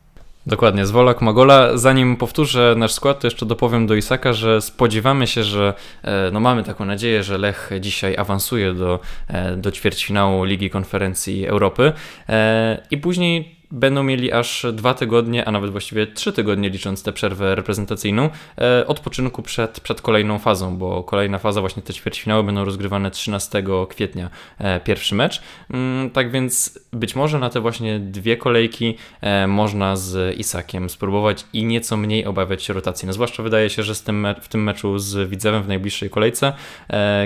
Dokładnie, 0.47 0.85
Zwolak 0.85 1.21
Magola. 1.21 1.77
Zanim 1.77 2.17
powtórzę 2.17 2.75
nasz 2.77 2.93
skład, 2.93 3.19
to 3.19 3.27
jeszcze 3.27 3.45
dopowiem 3.45 3.87
do 3.87 3.95
Isaka, 3.95 4.33
że 4.33 4.61
spodziewamy 4.61 5.27
się, 5.27 5.43
że 5.43 5.73
e, 6.03 6.31
no 6.33 6.39
mamy 6.39 6.63
taką 6.63 6.85
nadzieję, 6.85 7.23
że 7.23 7.37
Lech 7.37 7.69
dzisiaj 7.79 8.17
awansuje 8.17 8.73
do, 8.73 8.99
e, 9.27 9.57
do 9.57 9.71
ćwierćfinału 9.71 10.43
Ligi 10.43 10.69
Konferencji 10.69 11.47
Europy 11.47 11.93
e, 12.29 12.87
i 12.91 12.97
później 12.97 13.60
będą 13.71 14.03
mieli 14.03 14.31
aż 14.31 14.65
dwa 14.73 14.93
tygodnie, 14.93 15.45
a 15.45 15.51
nawet 15.51 15.71
właściwie 15.71 16.07
trzy 16.07 16.33
tygodnie, 16.33 16.69
licząc 16.69 17.03
tę 17.03 17.13
przerwę 17.13 17.55
reprezentacyjną, 17.55 18.29
e, 18.57 18.87
odpoczynku 18.87 19.41
przed, 19.41 19.79
przed 19.79 20.01
kolejną 20.01 20.39
fazą, 20.39 20.77
bo 20.77 21.03
kolejna 21.03 21.39
faza, 21.39 21.61
właśnie 21.61 21.83
te 21.83 21.93
ćwierćfinały 21.93 22.43
będą 22.43 22.65
rozgrywane 22.65 23.11
13 23.11 23.63
kwietnia, 23.89 24.29
e, 24.57 24.79
pierwszy 24.79 25.15
mecz. 25.15 25.41
Mm, 25.69 26.09
tak 26.09 26.31
więc 26.31 26.79
być 26.93 27.15
może 27.15 27.39
na 27.39 27.49
te 27.49 27.59
właśnie 27.59 27.99
dwie 27.99 28.37
kolejki 28.37 28.97
e, 29.21 29.47
można 29.47 29.95
z 29.95 30.37
Isakiem 30.37 30.89
spróbować 30.89 31.45
i 31.53 31.65
nieco 31.65 31.97
mniej 31.97 32.25
obawiać 32.25 32.63
się 32.63 32.73
rotacji. 32.73 33.07
No 33.07 33.13
zwłaszcza 33.13 33.43
wydaje 33.43 33.69
się, 33.69 33.83
że 33.83 33.95
z 33.95 34.03
tym 34.03 34.27
w 34.41 34.47
tym 34.47 34.63
meczu 34.63 34.99
z 34.99 35.29
Widzewem 35.29 35.63
w 35.63 35.67
najbliższej 35.67 36.09
kolejce, 36.09 36.53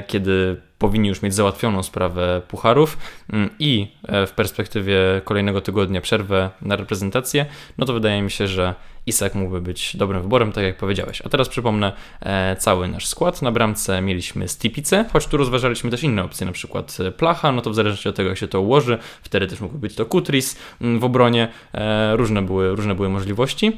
kiedy 0.07 0.61
powinni 0.79 1.09
już 1.09 1.21
mieć 1.21 1.33
załatwioną 1.33 1.83
sprawę 1.83 2.41
pucharów 2.47 2.97
mm, 3.33 3.49
i 3.59 3.87
w 4.27 4.31
perspektywie 4.31 4.97
kolejnego 5.23 5.61
tygodnia 5.61 6.01
przerwę 6.01 6.49
na 6.61 6.75
reprezentację, 6.75 7.45
no 7.77 7.85
to 7.85 7.93
wydaje 7.93 8.21
mi 8.21 8.31
się, 8.31 8.47
że 8.47 8.75
Isak 9.05 9.35
mógłby 9.35 9.61
być 9.61 9.97
dobrym 9.97 10.21
wyborem, 10.21 10.51
tak 10.51 10.63
jak 10.63 10.77
powiedziałeś. 10.77 11.21
A 11.25 11.29
teraz 11.29 11.49
przypomnę 11.49 11.93
e, 12.21 12.55
cały 12.55 12.87
nasz 12.87 13.07
skład. 13.07 13.41
Na 13.41 13.51
bramce 13.51 14.01
mieliśmy 14.01 14.47
Stipice, 14.47 15.05
choć 15.13 15.27
tu 15.27 15.37
rozważaliśmy 15.37 15.91
też 15.91 16.03
inne 16.03 16.23
opcje, 16.23 16.45
na 16.45 16.51
przykład 16.51 16.97
e, 16.99 17.11
Placha, 17.11 17.51
no 17.51 17.61
to 17.61 17.69
w 17.69 17.75
zależności 17.75 18.09
od 18.09 18.15
tego, 18.15 18.29
jak 18.29 18.37
się 18.37 18.47
to 18.47 18.61
ułoży, 18.61 18.97
wtedy 19.23 19.47
też 19.47 19.61
mógłby 19.61 19.79
być 19.79 19.95
to 19.95 20.05
Kutris 20.05 20.57
mm, 20.81 20.99
w 20.99 21.03
obronie. 21.03 21.47
E, 21.73 22.17
różne, 22.17 22.41
były, 22.41 22.75
różne 22.75 22.95
były 22.95 23.09
możliwości. 23.09 23.77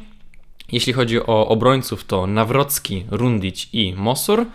Jeśli 0.72 0.94
chodzi 0.94 1.20
o 1.22 1.48
obrońców, 1.48 2.04
to 2.04 2.28
Nawrocki, 2.28 3.06
Rundić 3.12 3.70
i 3.74 3.94
Mosur. 3.98 4.46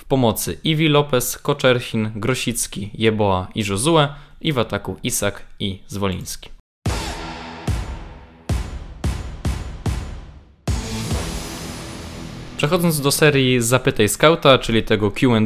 W 0.00 0.04
pomocy 0.04 0.58
Iwi 0.64 0.88
Lopez, 0.88 1.38
Koczerchin, 1.38 2.10
Grosicki, 2.16 2.90
Jeboa 2.94 3.48
i 3.54 3.64
Josue. 3.68 4.08
I 4.40 4.52
w 4.52 4.58
ataku 4.58 4.96
Isak 5.02 5.42
i 5.58 5.82
Zwoliński. 5.86 6.59
Przechodząc 12.60 13.00
do 13.00 13.10
serii 13.10 13.60
Zapytaj 13.60 14.08
Scouta, 14.08 14.58
czyli 14.58 14.82
tego 14.82 15.10
QA, 15.10 15.40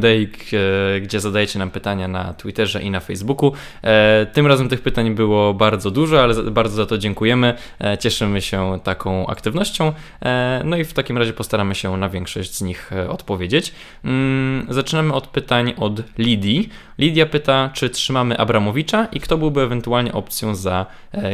gdzie 1.02 1.21
zadajecie 1.21 1.59
nam 1.59 1.71
pytania 1.71 2.09
na 2.09 2.35
Twitterze 2.35 2.83
i 2.83 2.90
na 2.90 3.00
Facebooku. 3.00 3.52
E, 3.83 4.26
tym 4.33 4.47
razem 4.47 4.68
tych 4.68 4.80
pytań 4.80 5.14
było 5.14 5.54
bardzo 5.54 5.90
dużo, 5.90 6.23
ale 6.23 6.35
bardzo 6.35 6.76
za 6.76 6.87
to 6.87 6.99
dziękujemy. 6.99 7.54
E, 7.80 7.99
cieszymy 7.99 8.40
się 8.40 8.78
taką 8.85 9.26
aktywnością. 9.26 9.92
E, 10.25 10.62
no 10.64 10.76
i 10.76 10.85
w 10.85 10.92
takim 10.92 11.18
razie 11.18 11.33
postaramy 11.33 11.75
się 11.75 11.97
na 11.97 12.09
większość 12.09 12.54
z 12.54 12.62
nich 12.62 12.90
odpowiedzieć. 13.09 13.73
Mm, 14.04 14.66
zaczynamy 14.71 15.12
od 15.12 15.26
pytań 15.26 15.75
od 15.76 16.18
Lidii. 16.18 16.68
Lidia 16.99 17.26
pyta, 17.26 17.71
czy 17.75 17.90
trzymamy 17.90 18.38
Abramowicza 18.38 19.04
i 19.12 19.21
kto 19.21 19.38
byłby 19.38 19.61
ewentualnie 19.61 20.12
opcją 20.12 20.54
za 20.54 20.87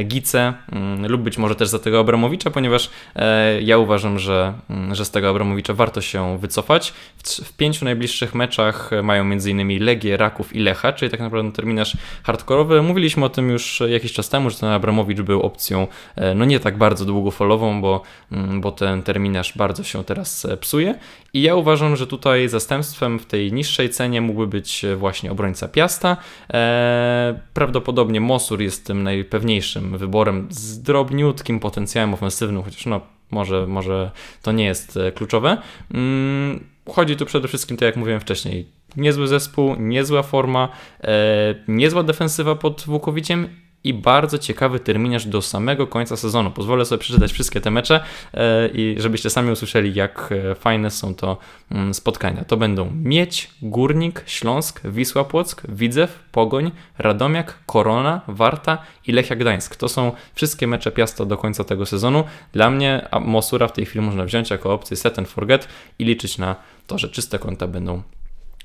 Gice 0.04 0.54
mm, 0.72 1.10
lub 1.10 1.22
być 1.22 1.38
może 1.38 1.54
też 1.54 1.68
za 1.68 1.78
tego 1.78 2.00
Abramowicza, 2.00 2.50
ponieważ 2.50 2.90
ja 3.62 3.78
uważam, 3.78 4.18
że, 4.18 4.52
mm, 4.70 4.94
że 4.94 5.04
z 5.04 5.10
tego 5.10 5.28
Abramowicza 5.28 5.69
warto 5.74 6.00
się 6.00 6.38
wycofać. 6.38 6.92
W, 7.16 7.28
w 7.28 7.56
pięciu 7.56 7.84
najbliższych 7.84 8.34
meczach 8.34 8.90
mają 9.02 9.22
m.in. 9.22 9.84
Legię, 9.84 10.16
Raków 10.16 10.56
i 10.56 10.58
Lecha, 10.58 10.92
czyli 10.92 11.10
tak 11.10 11.20
naprawdę 11.20 11.52
terminarz 11.52 11.96
hardkorowy. 12.22 12.82
Mówiliśmy 12.82 13.24
o 13.24 13.28
tym 13.28 13.50
już 13.50 13.82
jakiś 13.88 14.12
czas 14.12 14.28
temu, 14.28 14.50
że 14.50 14.58
ten 14.58 14.68
Abramowicz 14.68 15.20
był 15.20 15.42
opcją 15.42 15.86
e, 16.16 16.34
no 16.34 16.44
nie 16.44 16.60
tak 16.60 16.78
bardzo 16.78 17.04
długofalową, 17.04 17.80
bo, 17.80 18.02
mm, 18.32 18.60
bo 18.60 18.72
ten 18.72 19.02
terminarz 19.02 19.56
bardzo 19.56 19.84
się 19.84 20.04
teraz 20.04 20.44
e, 20.44 20.56
psuje. 20.56 20.94
I 21.32 21.42
ja 21.42 21.54
uważam, 21.54 21.96
że 21.96 22.06
tutaj 22.06 22.48
zastępstwem 22.48 23.18
w 23.18 23.26
tej 23.26 23.52
niższej 23.52 23.90
cenie 23.90 24.20
mógłby 24.20 24.46
być 24.46 24.86
właśnie 24.96 25.32
obrońca 25.32 25.68
Piasta. 25.68 26.16
Prawdopodobnie 27.54 28.20
Mosur 28.20 28.60
jest 28.60 28.86
tym 28.86 29.02
najpewniejszym 29.02 29.98
wyborem 29.98 30.46
z 30.50 30.82
drobniutkim 30.82 31.60
potencjałem 31.60 32.14
ofensywnym, 32.14 32.62
chociaż 32.62 32.86
no 32.86 33.00
może, 33.30 33.66
może 33.66 34.10
to 34.42 34.52
nie 34.52 34.64
jest 34.64 34.96
e, 34.96 35.12
kluczowe. 35.12 35.56
Mm, 35.94 36.64
chodzi 36.88 37.16
tu 37.16 37.26
przede 37.26 37.48
wszystkim, 37.48 37.76
tak 37.76 37.86
jak 37.86 37.96
mówiłem 37.96 38.20
wcześniej, 38.20 38.68
niezły 38.96 39.28
zespół, 39.28 39.76
niezła 39.78 40.22
forma, 40.22 40.68
e, 41.00 41.54
niezła 41.68 42.02
defensywa 42.02 42.54
pod 42.54 42.84
Włukowiciem 42.86 43.48
i 43.84 43.94
bardzo 43.94 44.38
ciekawy 44.38 44.80
terminarz 44.80 45.26
do 45.26 45.42
samego 45.42 45.86
końca 45.86 46.16
sezonu. 46.16 46.50
Pozwolę 46.50 46.84
sobie 46.84 46.98
przeczytać 46.98 47.32
wszystkie 47.32 47.60
te 47.60 47.70
mecze 47.70 48.00
e, 48.34 48.68
i 48.68 48.96
żebyście 48.98 49.30
sami 49.30 49.50
usłyszeli, 49.50 49.94
jak 49.94 50.32
e, 50.32 50.54
fajne 50.54 50.90
są 50.90 51.14
to 51.14 51.38
mm, 51.70 51.94
spotkania. 51.94 52.44
To 52.44 52.56
będą 52.56 52.90
Miedź, 52.94 53.50
Górnik, 53.62 54.22
Śląsk, 54.26 54.80
Wisła 54.84 55.24
Płock, 55.24 55.62
Widzew, 55.68 56.18
Pogoń, 56.32 56.70
Radomiak, 56.98 57.58
Korona, 57.66 58.20
Warta 58.28 58.78
i 59.06 59.12
Lechia 59.12 59.36
Gdańsk. 59.36 59.76
To 59.76 59.88
są 59.88 60.12
wszystkie 60.34 60.66
mecze 60.66 60.90
Piasta 60.92 61.24
do 61.24 61.36
końca 61.36 61.64
tego 61.64 61.86
sezonu. 61.86 62.24
Dla 62.52 62.70
mnie 62.70 63.08
Mosura 63.20 63.68
w 63.68 63.72
tej 63.72 63.86
chwili 63.86 64.04
można 64.04 64.24
wziąć 64.24 64.50
jako 64.50 64.74
opcję 64.74 64.96
set 64.96 65.18
and 65.18 65.28
forget 65.28 65.68
i 65.98 66.04
liczyć 66.04 66.38
na 66.38 66.56
to, 66.86 66.98
że 66.98 67.08
czyste 67.08 67.38
konta 67.38 67.66
będą 67.66 68.02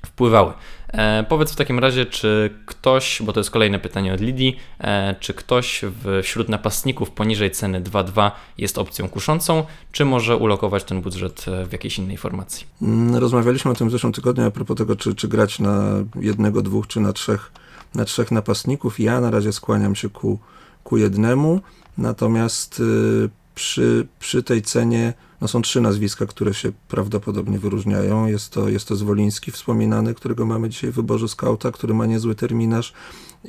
wpływały. 0.05 0.53
E, 0.87 1.25
powiedz 1.29 1.51
w 1.51 1.55
takim 1.55 1.79
razie, 1.79 2.05
czy 2.05 2.49
ktoś, 2.65 3.21
bo 3.21 3.33
to 3.33 3.39
jest 3.39 3.51
kolejne 3.51 3.79
pytanie 3.79 4.13
od 4.13 4.21
Lidii, 4.21 4.59
e, 4.79 5.15
czy 5.19 5.33
ktoś 5.33 5.81
wśród 6.23 6.49
napastników 6.49 7.11
poniżej 7.11 7.51
ceny 7.51 7.81
2.2 7.81 8.31
jest 8.57 8.77
opcją 8.77 9.09
kuszącą, 9.09 9.63
czy 9.91 10.05
może 10.05 10.37
ulokować 10.37 10.83
ten 10.83 11.01
budżet 11.01 11.45
e, 11.47 11.65
w 11.65 11.71
jakiejś 11.71 11.97
innej 11.97 12.17
formacji? 12.17 12.67
Mm, 12.81 13.15
rozmawialiśmy 13.15 13.71
o 13.71 13.73
tym 13.73 13.89
w 13.89 13.91
zeszłym 13.91 14.13
tygodniu 14.13 14.45
a 14.45 14.51
propos 14.51 14.77
tego, 14.77 14.95
czy, 14.95 15.15
czy 15.15 15.27
grać 15.27 15.59
na 15.59 15.83
jednego, 16.15 16.61
dwóch, 16.61 16.87
czy 16.87 16.99
na 16.99 17.13
trzech, 17.13 17.51
na 17.95 18.05
trzech 18.05 18.31
napastników. 18.31 18.99
Ja 18.99 19.21
na 19.21 19.31
razie 19.31 19.53
skłaniam 19.53 19.95
się 19.95 20.09
ku, 20.09 20.39
ku 20.83 20.97
jednemu, 20.97 21.61
natomiast 21.97 22.79
y, 22.79 23.29
przy, 23.55 24.07
przy 24.19 24.43
tej 24.43 24.61
cenie 24.61 25.13
no 25.41 25.47
są 25.47 25.61
trzy 25.61 25.81
nazwiska, 25.81 26.25
które 26.25 26.53
się 26.53 26.71
prawdopodobnie 26.87 27.59
wyróżniają. 27.59 28.25
Jest 28.25 28.53
to, 28.53 28.69
jest 28.69 28.87
to 28.87 28.95
Zwoliński 28.95 29.51
wspominany, 29.51 30.13
którego 30.13 30.45
mamy 30.45 30.69
dzisiaj 30.69 30.91
w 30.91 30.95
wyborze 30.95 31.27
skauta, 31.27 31.71
który 31.71 31.93
ma 31.93 32.05
niezły 32.05 32.35
terminarz 32.35 32.93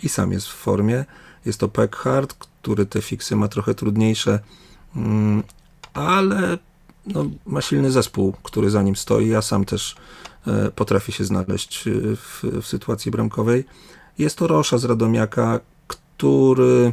i 0.02 0.08
sam 0.08 0.32
jest 0.32 0.46
w 0.46 0.54
formie. 0.54 1.04
Jest 1.46 1.60
to 1.60 1.68
Peckhart, 1.68 2.34
który 2.34 2.86
te 2.86 3.02
fiksy 3.02 3.36
ma 3.36 3.48
trochę 3.48 3.74
trudniejsze, 3.74 4.40
mm, 4.96 5.42
ale 5.94 6.58
no, 7.06 7.26
ma 7.46 7.60
silny 7.60 7.90
zespół, 7.90 8.34
który 8.42 8.70
za 8.70 8.82
nim 8.82 8.96
stoi, 8.96 9.34
a 9.34 9.42
sam 9.42 9.64
też 9.64 9.96
e, 10.46 10.70
potrafi 10.70 11.12
się 11.12 11.24
znaleźć 11.24 11.88
e, 11.88 11.90
w, 12.16 12.44
w 12.62 12.66
sytuacji 12.66 13.10
bramkowej. 13.10 13.64
Jest 14.18 14.38
to 14.38 14.46
Rosza 14.46 14.78
z 14.78 14.84
Radomiaka, 14.84 15.60
który 15.86 16.92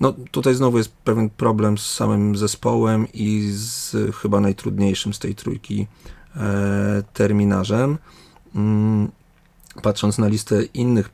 no 0.00 0.14
tutaj 0.30 0.54
znowu 0.54 0.78
jest 0.78 0.92
pewien 0.92 1.30
problem 1.30 1.78
z 1.78 1.86
samym 1.86 2.36
zespołem 2.36 3.06
i 3.14 3.50
z 3.52 3.96
chyba 4.16 4.40
najtrudniejszym 4.40 5.14
z 5.14 5.18
tej 5.18 5.34
trójki 5.34 5.86
e, 6.36 7.02
terminarzem. 7.12 7.98
Mm, 8.54 9.10
patrząc 9.82 10.18
na 10.18 10.28
listę 10.28 10.62
innych 10.62 11.10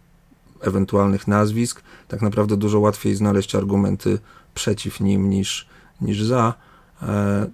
ewentualnych 0.60 1.28
nazwisk, 1.28 1.82
tak 2.08 2.22
naprawdę 2.22 2.56
dużo 2.56 2.80
łatwiej 2.80 3.14
znaleźć 3.14 3.54
argumenty 3.54 4.18
przeciw 4.54 5.00
nim 5.00 5.30
niż, 5.30 5.68
niż 6.00 6.22
za. 6.22 6.54
E, 7.02 7.46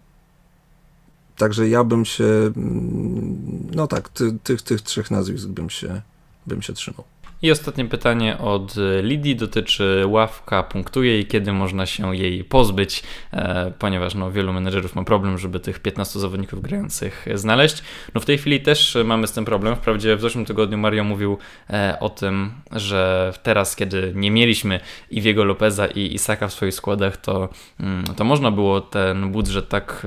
także 1.36 1.68
ja 1.68 1.84
bym 1.84 2.04
się, 2.04 2.24
mm, 2.24 3.68
no 3.74 3.86
tak, 3.86 4.08
ty, 4.08 4.38
tych, 4.42 4.62
tych 4.62 4.82
trzech 4.82 5.10
nazwisk 5.10 5.46
bym 5.48 5.70
się, 5.70 6.02
bym 6.46 6.62
się 6.62 6.72
trzymał. 6.72 7.04
I 7.42 7.50
ostatnie 7.50 7.84
pytanie 7.84 8.38
od 8.38 8.74
Lidii 9.02 9.36
dotyczy 9.36 10.04
ławka 10.06 10.62
punktuje 10.62 11.20
i 11.20 11.26
kiedy 11.26 11.52
można 11.52 11.86
się 11.86 12.16
jej 12.16 12.44
pozbyć, 12.44 13.02
e, 13.32 13.72
ponieważ 13.78 14.14
no, 14.14 14.30
wielu 14.30 14.52
menedżerów 14.52 14.94
ma 14.94 15.04
problem, 15.04 15.38
żeby 15.38 15.60
tych 15.60 15.80
15 15.80 16.20
zawodników 16.20 16.62
grających 16.62 17.26
znaleźć. 17.34 17.82
No 18.14 18.20
w 18.20 18.24
tej 18.24 18.38
chwili 18.38 18.60
też 18.60 18.96
mamy 19.04 19.26
z 19.26 19.32
tym 19.32 19.44
problem. 19.44 19.76
Wprawdzie 19.76 20.16
w 20.16 20.20
zeszłym 20.20 20.44
tygodniu 20.44 20.78
Mario 20.78 21.04
mówił 21.04 21.38
e, 21.70 21.96
o 22.00 22.10
tym, 22.10 22.50
że 22.72 23.32
teraz, 23.42 23.76
kiedy 23.76 24.12
nie 24.14 24.30
mieliśmy 24.30 24.80
Iwiego 25.10 25.44
Lopeza 25.44 25.86
i 25.86 26.14
Isaka 26.14 26.48
w 26.48 26.52
swoich 26.52 26.74
składach, 26.74 27.16
to, 27.16 27.48
mm, 27.80 28.04
to 28.16 28.24
można 28.24 28.50
było 28.50 28.80
ten 28.80 29.32
budżet 29.32 29.68
tak 29.68 30.06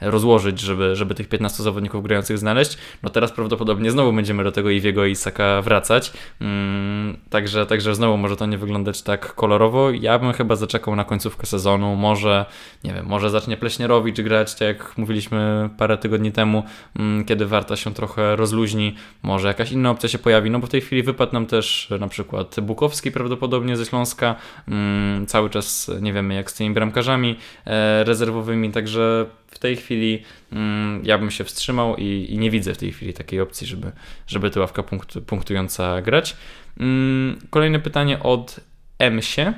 e, 0.00 0.10
rozłożyć, 0.10 0.60
żeby, 0.60 0.96
żeby 0.96 1.14
tych 1.14 1.28
15 1.28 1.62
zawodników 1.62 2.02
grających 2.02 2.38
znaleźć. 2.38 2.78
No 3.02 3.10
teraz 3.10 3.32
prawdopodobnie 3.32 3.90
znowu 3.90 4.12
będziemy 4.12 4.44
do 4.44 4.52
tego 4.52 4.70
Iwiego 4.70 5.06
i 5.06 5.10
Isaka 5.10 5.62
wracać. 5.62 6.12
Mm, 6.56 7.16
także, 7.30 7.66
także 7.66 7.94
znowu 7.94 8.16
może 8.16 8.36
to 8.36 8.46
nie 8.46 8.58
wyglądać 8.58 9.02
tak 9.02 9.34
kolorowo. 9.34 9.90
Ja 9.90 10.18
bym 10.18 10.32
chyba 10.32 10.56
zaczekał 10.56 10.96
na 10.96 11.04
końcówkę 11.04 11.46
sezonu. 11.46 11.96
Może, 11.96 12.46
nie 12.84 12.94
wiem, 12.94 13.06
może 13.06 13.30
zacznie 13.30 13.56
Pleśnierowicz 13.56 14.20
grać, 14.20 14.54
tak 14.54 14.68
jak 14.68 14.98
mówiliśmy 14.98 15.70
parę 15.78 15.98
tygodni 15.98 16.32
temu, 16.32 16.62
mm, 16.98 17.24
kiedy 17.24 17.46
Warta 17.46 17.76
się 17.76 17.94
trochę 17.94 18.36
rozluźni. 18.36 18.94
Może 19.22 19.48
jakaś 19.48 19.72
inna 19.72 19.90
opcja 19.90 20.08
się 20.08 20.18
pojawi, 20.18 20.50
no 20.50 20.58
bo 20.58 20.66
w 20.66 20.70
tej 20.70 20.80
chwili 20.80 21.02
wypadł 21.02 21.32
nam 21.32 21.46
też 21.46 21.92
na 22.00 22.08
przykład 22.08 22.60
Bukowski 22.60 23.12
prawdopodobnie 23.12 23.76
ze 23.76 23.86
Śląska. 23.86 24.34
Mm, 24.68 25.26
cały 25.26 25.50
czas 25.50 25.90
nie 26.00 26.12
wiemy 26.12 26.34
jak 26.34 26.50
z 26.50 26.54
tymi 26.54 26.74
bramkarzami 26.74 27.36
e, 27.66 28.04
rezerwowymi, 28.04 28.72
także 28.72 29.26
w 29.56 29.58
tej 29.58 29.76
chwili 29.76 30.22
mm, 30.52 31.02
ja 31.04 31.18
bym 31.18 31.30
się 31.30 31.44
wstrzymał 31.44 31.96
i, 31.96 32.26
i, 32.30 32.38
nie 32.38 32.50
widzę 32.50 32.74
w 32.74 32.78
tej 32.78 32.92
chwili 32.92 33.12
takiej 33.12 33.40
opcji, 33.40 33.66
żeby, 33.66 33.92
żeby 34.26 34.50
ta 34.50 34.60
ławka 34.60 34.82
punkt, 34.82 35.20
punktująca 35.26 36.02
grać. 36.02 36.36
Mm, 36.80 37.38
kolejne 37.50 37.80
pytanie 37.80 38.22
od 38.22 38.60
Emsie. 38.98 39.52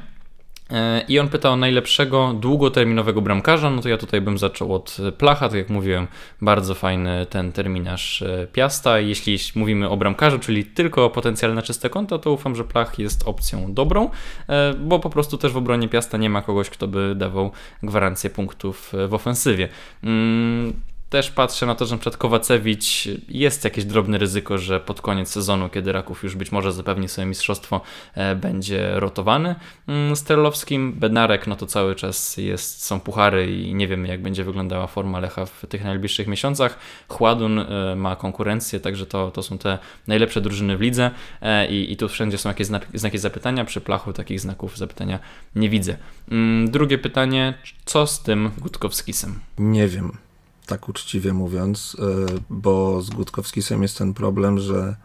I 1.08 1.18
on 1.18 1.28
pyta 1.28 1.50
o 1.50 1.56
najlepszego 1.56 2.34
długoterminowego 2.40 3.22
bramkarza. 3.22 3.70
No 3.70 3.82
to 3.82 3.88
ja 3.88 3.98
tutaj 3.98 4.20
bym 4.20 4.38
zaczął 4.38 4.74
od 4.74 4.96
Placha. 5.18 5.48
Tak 5.48 5.58
jak 5.58 5.70
mówiłem, 5.70 6.06
bardzo 6.40 6.74
fajny 6.74 7.26
ten 7.30 7.52
terminarz 7.52 8.22
e, 8.22 8.46
Piasta. 8.52 8.98
Jeśli 8.98 9.38
mówimy 9.54 9.88
o 9.88 9.96
bramkarzu, 9.96 10.38
czyli 10.38 10.64
tylko 10.64 11.10
potencjalne 11.10 11.62
czyste 11.62 11.90
konto, 11.90 12.18
to 12.18 12.32
ufam, 12.32 12.56
że 12.56 12.64
Plach 12.64 12.98
jest 12.98 13.28
opcją 13.28 13.74
dobrą, 13.74 14.10
e, 14.48 14.74
bo 14.74 14.98
po 14.98 15.10
prostu 15.10 15.38
też 15.38 15.52
w 15.52 15.56
obronie 15.56 15.88
Piasta 15.88 16.18
nie 16.18 16.30
ma 16.30 16.42
kogoś, 16.42 16.70
kto 16.70 16.88
by 16.88 17.14
dawał 17.14 17.50
gwarancję 17.82 18.30
punktów 18.30 18.94
e, 18.94 19.08
w 19.08 19.14
ofensywie. 19.14 19.68
Też 21.10 21.30
patrzę 21.30 21.66
na 21.66 21.74
to, 21.74 21.86
że 21.86 21.98
przed 21.98 22.16
Kowacewicz 22.16 23.08
jest 23.28 23.64
jakieś 23.64 23.84
drobne 23.84 24.18
ryzyko, 24.18 24.58
że 24.58 24.80
pod 24.80 25.00
koniec 25.00 25.30
sezonu, 25.30 25.68
kiedy 25.68 25.92
Raków 25.92 26.22
już 26.22 26.36
być 26.36 26.52
może 26.52 26.72
zapewni 26.72 27.08
sobie 27.08 27.26
mistrzostwo, 27.26 27.80
e, 28.14 28.36
będzie 28.36 28.90
rotowany 29.00 29.54
mm, 29.86 30.16
z. 30.16 30.24
Bednarek, 30.92 31.46
no 31.46 31.56
to 31.56 31.66
cały 31.66 31.94
czas 31.94 32.36
jest, 32.36 32.84
są 32.84 33.00
puchary 33.00 33.52
i 33.52 33.74
nie 33.74 33.88
wiemy, 33.88 34.08
jak 34.08 34.22
będzie 34.22 34.44
wyglądała 34.44 34.86
forma 34.86 35.20
Lecha 35.20 35.46
w 35.46 35.66
tych 35.68 35.84
najbliższych 35.84 36.26
miesiącach. 36.26 36.78
Chładun 37.08 37.58
e, 37.58 37.94
ma 37.96 38.16
konkurencję, 38.16 38.80
także 38.80 39.06
to, 39.06 39.30
to 39.30 39.42
są 39.42 39.58
te 39.58 39.78
najlepsze 40.06 40.40
drużyny 40.40 40.76
w 40.76 40.80
lidze 40.80 41.10
e, 41.42 41.68
i, 41.68 41.92
i 41.92 41.96
tu 41.96 42.08
wszędzie 42.08 42.38
są 42.38 42.48
jakieś 42.48 42.66
znaki 42.94 43.18
zapytania. 43.18 43.64
Przy 43.64 43.80
Plachu 43.80 44.12
takich 44.12 44.40
znaków 44.40 44.78
zapytania 44.78 45.18
nie 45.54 45.70
widzę. 45.70 45.96
Mm, 46.30 46.70
drugie 46.70 46.98
pytanie, 46.98 47.54
co 47.84 48.06
z 48.06 48.22
tym 48.22 48.50
Gutkowskisem? 48.58 49.40
Nie 49.58 49.88
wiem 49.88 50.27
tak 50.68 50.88
uczciwie 50.88 51.32
mówiąc, 51.32 51.96
e, 51.98 52.02
bo 52.50 53.02
z 53.02 53.10
Gutkowskisem 53.10 53.82
jest 53.82 53.98
ten 53.98 54.14
problem, 54.14 54.58
że, 54.58 54.96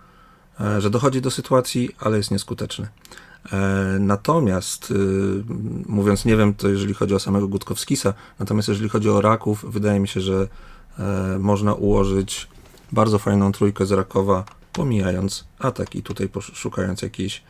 e, 0.60 0.82
że 0.82 0.90
dochodzi 0.90 1.22
do 1.22 1.32
sytuacji, 1.32 1.90
ale 2.00 2.18
jest 2.18 2.32
nieskuteczny. 2.32 2.88
E, 3.52 3.58
natomiast, 4.00 4.94
mówiąc 5.86 6.26
nie 6.26 6.38
wiem, 6.38 6.54
to 6.54 6.70
jeżeli 6.70 6.94
chodzi 6.94 7.16
o 7.16 7.20
samego 7.20 7.48
Gutkowskisa, 7.48 8.14
natomiast 8.40 8.68
jeżeli 8.68 8.90
chodzi 8.90 9.10
o 9.10 9.22
Raków, 9.22 9.66
wydaje 9.70 10.00
mi 10.00 10.08
się, 10.08 10.22
że 10.22 10.48
można 11.40 11.74
ułożyć 11.74 12.48
bardzo 12.92 13.20
fajną 13.20 13.52
trójkę 13.52 13.86
z 13.86 13.92
Rakowa, 13.92 14.46
pomijając 14.74 15.46
atak 15.60 15.96
i 15.96 16.04
tutaj 16.04 16.30
szukając 16.54 17.02
jakiejś, 17.02 17.44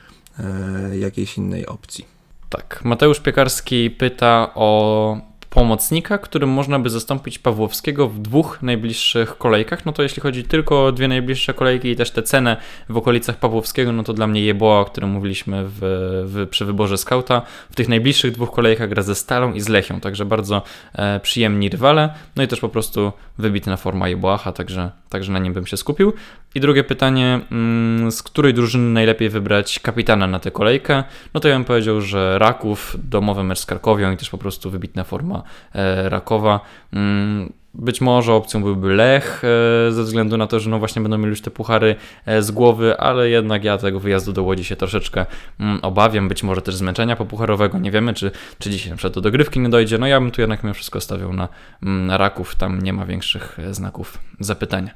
jakiejś 1.00 1.38
innej 1.38 1.65
opcji. 1.65 2.05
Tak, 2.50 2.82
Mateusz 2.84 3.20
Piekarski 3.20 3.91
pyta 3.91 4.51
o 4.55 5.17
pomocnika, 5.54 6.18
którym 6.18 6.50
można 6.50 6.80
by 6.80 6.90
zastąpić 6.90 7.40
Pawłowskiego 7.40 8.10
w 8.10 8.20
dwóch 8.20 8.62
najbliższych 8.62 9.38
kolejkach. 9.38 9.86
No 9.86 9.92
to 9.92 10.04
jeśli 10.04 10.22
chodzi 10.22 10.44
tylko 10.44 10.86
o 10.86 10.92
dwie 10.92 11.08
najbliższe 11.08 11.54
kolejki 11.54 11.90
i 11.90 11.96
też 11.96 12.12
tę 12.12 12.24
cenę 12.24 12.58
w 12.90 12.98
okolicach 12.98 13.38
Pawłowskiego, 13.38 13.92
no 13.92 14.04
to 14.04 14.14
dla 14.14 14.28
mnie 14.28 14.42
Jeboa, 14.42 14.80
o 14.80 14.86
którym 14.86 15.10
mówiliśmy 15.10 15.64
w, 15.66 15.78
w, 16.26 16.48
przy 16.50 16.66
wyborze 16.66 16.98
skauta, 16.98 17.42
w 17.72 17.76
tych 17.76 17.90
najbliższych 17.90 18.32
dwóch 18.32 18.52
kolejkach 18.52 18.90
gra 18.90 19.02
ze 19.02 19.16
Stalą 19.16 19.54
i 19.54 19.62
z 19.62 19.70
Lechią, 19.70 20.00
także 20.00 20.26
bardzo 20.26 20.62
e, 20.94 21.20
przyjemni 21.20 21.70
rywale. 21.70 22.14
No 22.36 22.44
i 22.44 22.48
też 22.48 22.60
po 22.60 22.70
prostu 22.70 23.12
wybitna 23.38 23.78
forma 23.78 24.10
Jeboacha, 24.10 24.52
także, 24.52 24.92
także 25.10 25.32
na 25.32 25.40
nim 25.40 25.54
bym 25.54 25.68
się 25.68 25.78
skupił. 25.78 26.14
I 26.56 26.60
drugie 26.60 26.84
pytanie, 26.84 27.40
mm, 27.52 28.12
z 28.12 28.24
której 28.24 28.54
drużyny 28.54 28.90
najlepiej 28.90 29.30
wybrać 29.30 29.80
kapitana 29.80 30.28
na 30.28 30.40
tę 30.40 30.52
kolejkę? 30.52 31.04
No 31.34 31.40
to 31.40 31.48
ja 31.48 31.56
bym 31.56 31.66
powiedział, 31.66 32.02
że 32.02 32.40
Raków, 32.40 32.98
domowy 33.04 33.44
mecz 33.44 33.60
z 33.60 33.66
Karkowią 33.66 34.12
i 34.12 34.18
też 34.18 34.30
po 34.30 34.38
prostu 34.38 34.70
wybitna 34.70 35.04
forma 35.04 35.44
e, 35.74 36.10
Rakowa. 36.10 36.60
Mm, 36.94 37.54
być 37.74 38.02
może 38.02 38.34
opcją 38.34 38.64
byłby 38.64 38.94
Lech, 38.94 39.42
e, 39.88 39.92
ze 39.92 40.04
względu 40.04 40.38
na 40.38 40.48
to, 40.48 40.60
że 40.60 40.70
no 40.70 40.80
właśnie 40.80 41.02
będą 41.02 41.18
mieli 41.18 41.30
już 41.30 41.42
te 41.42 41.52
puchary 41.52 41.96
e, 42.26 42.42
z 42.42 42.52
głowy, 42.52 42.98
ale 42.98 43.30
jednak 43.30 43.64
ja 43.64 43.78
tego 43.78 44.00
wyjazdu 44.00 44.34
do 44.34 44.44
Łodzi 44.44 44.64
się 44.64 44.76
troszeczkę 44.76 45.26
mm, 45.60 45.80
obawiam, 45.82 46.28
być 46.28 46.44
może 46.44 46.62
też 46.62 46.76
zmęczenia 46.76 47.16
popucharowego, 47.16 47.80
nie 47.80 47.92
wiemy, 47.92 48.14
czy, 48.14 48.32
czy 48.60 48.70
dzisiaj 48.70 48.90
na 48.90 48.98
przykład 48.98 49.14
do 49.14 49.22
dogrywki 49.22 49.60
nie 49.60 49.70
dojdzie, 49.70 49.98
no 49.98 50.08
ja 50.08 50.20
bym 50.20 50.32
tu 50.32 50.42
jednak 50.42 50.64
mimo 50.64 50.74
wszystko 50.74 51.02
stawiał 51.02 51.34
na, 51.34 51.48
mm, 51.84 52.06
na 52.08 52.18
Raków, 52.18 52.56
tam 52.56 52.82
nie 52.82 52.94
ma 52.94 53.06
większych 53.06 53.60
e, 53.60 53.74
znaków 53.74 54.18
zapytania. 54.40 54.92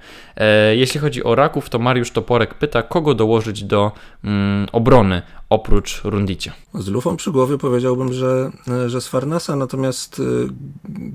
Jeśli 0.72 1.00
chodzi 1.00 1.24
o 1.24 1.36
Raków, 1.36 1.70
to 1.70 1.80
Mariusz 1.80 2.12
Toporek 2.12 2.54
pyta, 2.54 2.84
kogo 2.84 3.14
dołożyć 3.14 3.64
do 3.64 3.92
mm, 4.24 4.68
obrony 4.72 5.22
oprócz 5.50 6.02
Rundicia. 6.04 6.54
Z 6.74 6.88
lufą 6.88 7.18
przy 7.18 7.32
głowie 7.32 7.58
powiedziałbym, 7.58 8.14
że, 8.14 8.52
że 8.88 9.02
z 9.02 9.08
Farnasa, 9.08 9.56
natomiast 9.56 10.20
y, 10.20 10.24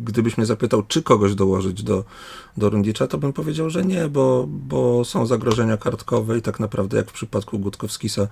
gdybyś 0.04 0.38
mnie 0.38 0.46
zapytał, 0.46 0.82
czy 0.82 1.02
kogoś 1.02 1.34
dołożyć 1.34 1.82
do, 1.82 2.04
do 2.56 2.70
Rundicza, 2.70 3.06
to 3.06 3.18
bym 3.18 3.32
powiedział, 3.32 3.70
że 3.70 3.84
nie, 3.84 4.08
bo, 4.08 4.46
bo 4.48 5.04
są 5.04 5.26
zagrożenia 5.26 5.76
kartkowe 5.76 6.38
i 6.38 6.42
tak 6.42 6.60
naprawdę 6.60 6.96
jak 6.96 7.10
w 7.10 7.12
przypadku 7.12 7.58
Gutkowskisa 7.58 8.28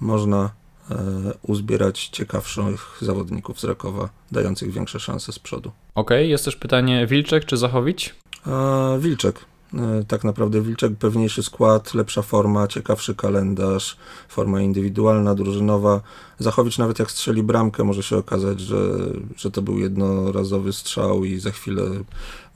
można 0.00 0.50
e, 0.90 0.96
uzbierać 1.42 2.08
ciekawszych 2.08 2.98
zawodników 3.00 3.60
z 3.60 3.64
Rakowa, 3.64 4.08
dających 4.32 4.72
większe 4.72 5.00
szanse 5.00 5.32
z 5.32 5.38
przodu. 5.38 5.70
Okej, 5.94 6.18
okay, 6.18 6.26
jest 6.26 6.44
też 6.44 6.56
pytanie 6.56 7.06
Wilczek 7.06 7.44
czy 7.44 7.56
Zachowicz? 7.56 8.14
Wilczek. 8.98 9.51
E, 9.74 10.04
tak 10.04 10.24
naprawdę 10.24 10.62
Wilczek 10.62 10.92
pewniejszy 10.96 11.42
skład, 11.42 11.94
lepsza 11.94 12.22
forma, 12.22 12.68
ciekawszy 12.68 13.14
kalendarz, 13.14 13.96
forma 14.28 14.60
indywidualna, 14.60 15.34
drużynowa. 15.34 16.00
Zachowicz 16.38 16.78
nawet 16.78 16.98
jak 16.98 17.10
strzeli 17.10 17.42
bramkę, 17.42 17.84
może 17.84 18.02
się 18.02 18.16
okazać, 18.16 18.60
że, 18.60 18.82
że 19.36 19.50
to 19.50 19.62
był 19.62 19.78
jednorazowy 19.78 20.72
strzał 20.72 21.24
i 21.24 21.40
za 21.40 21.50
chwilę 21.50 21.82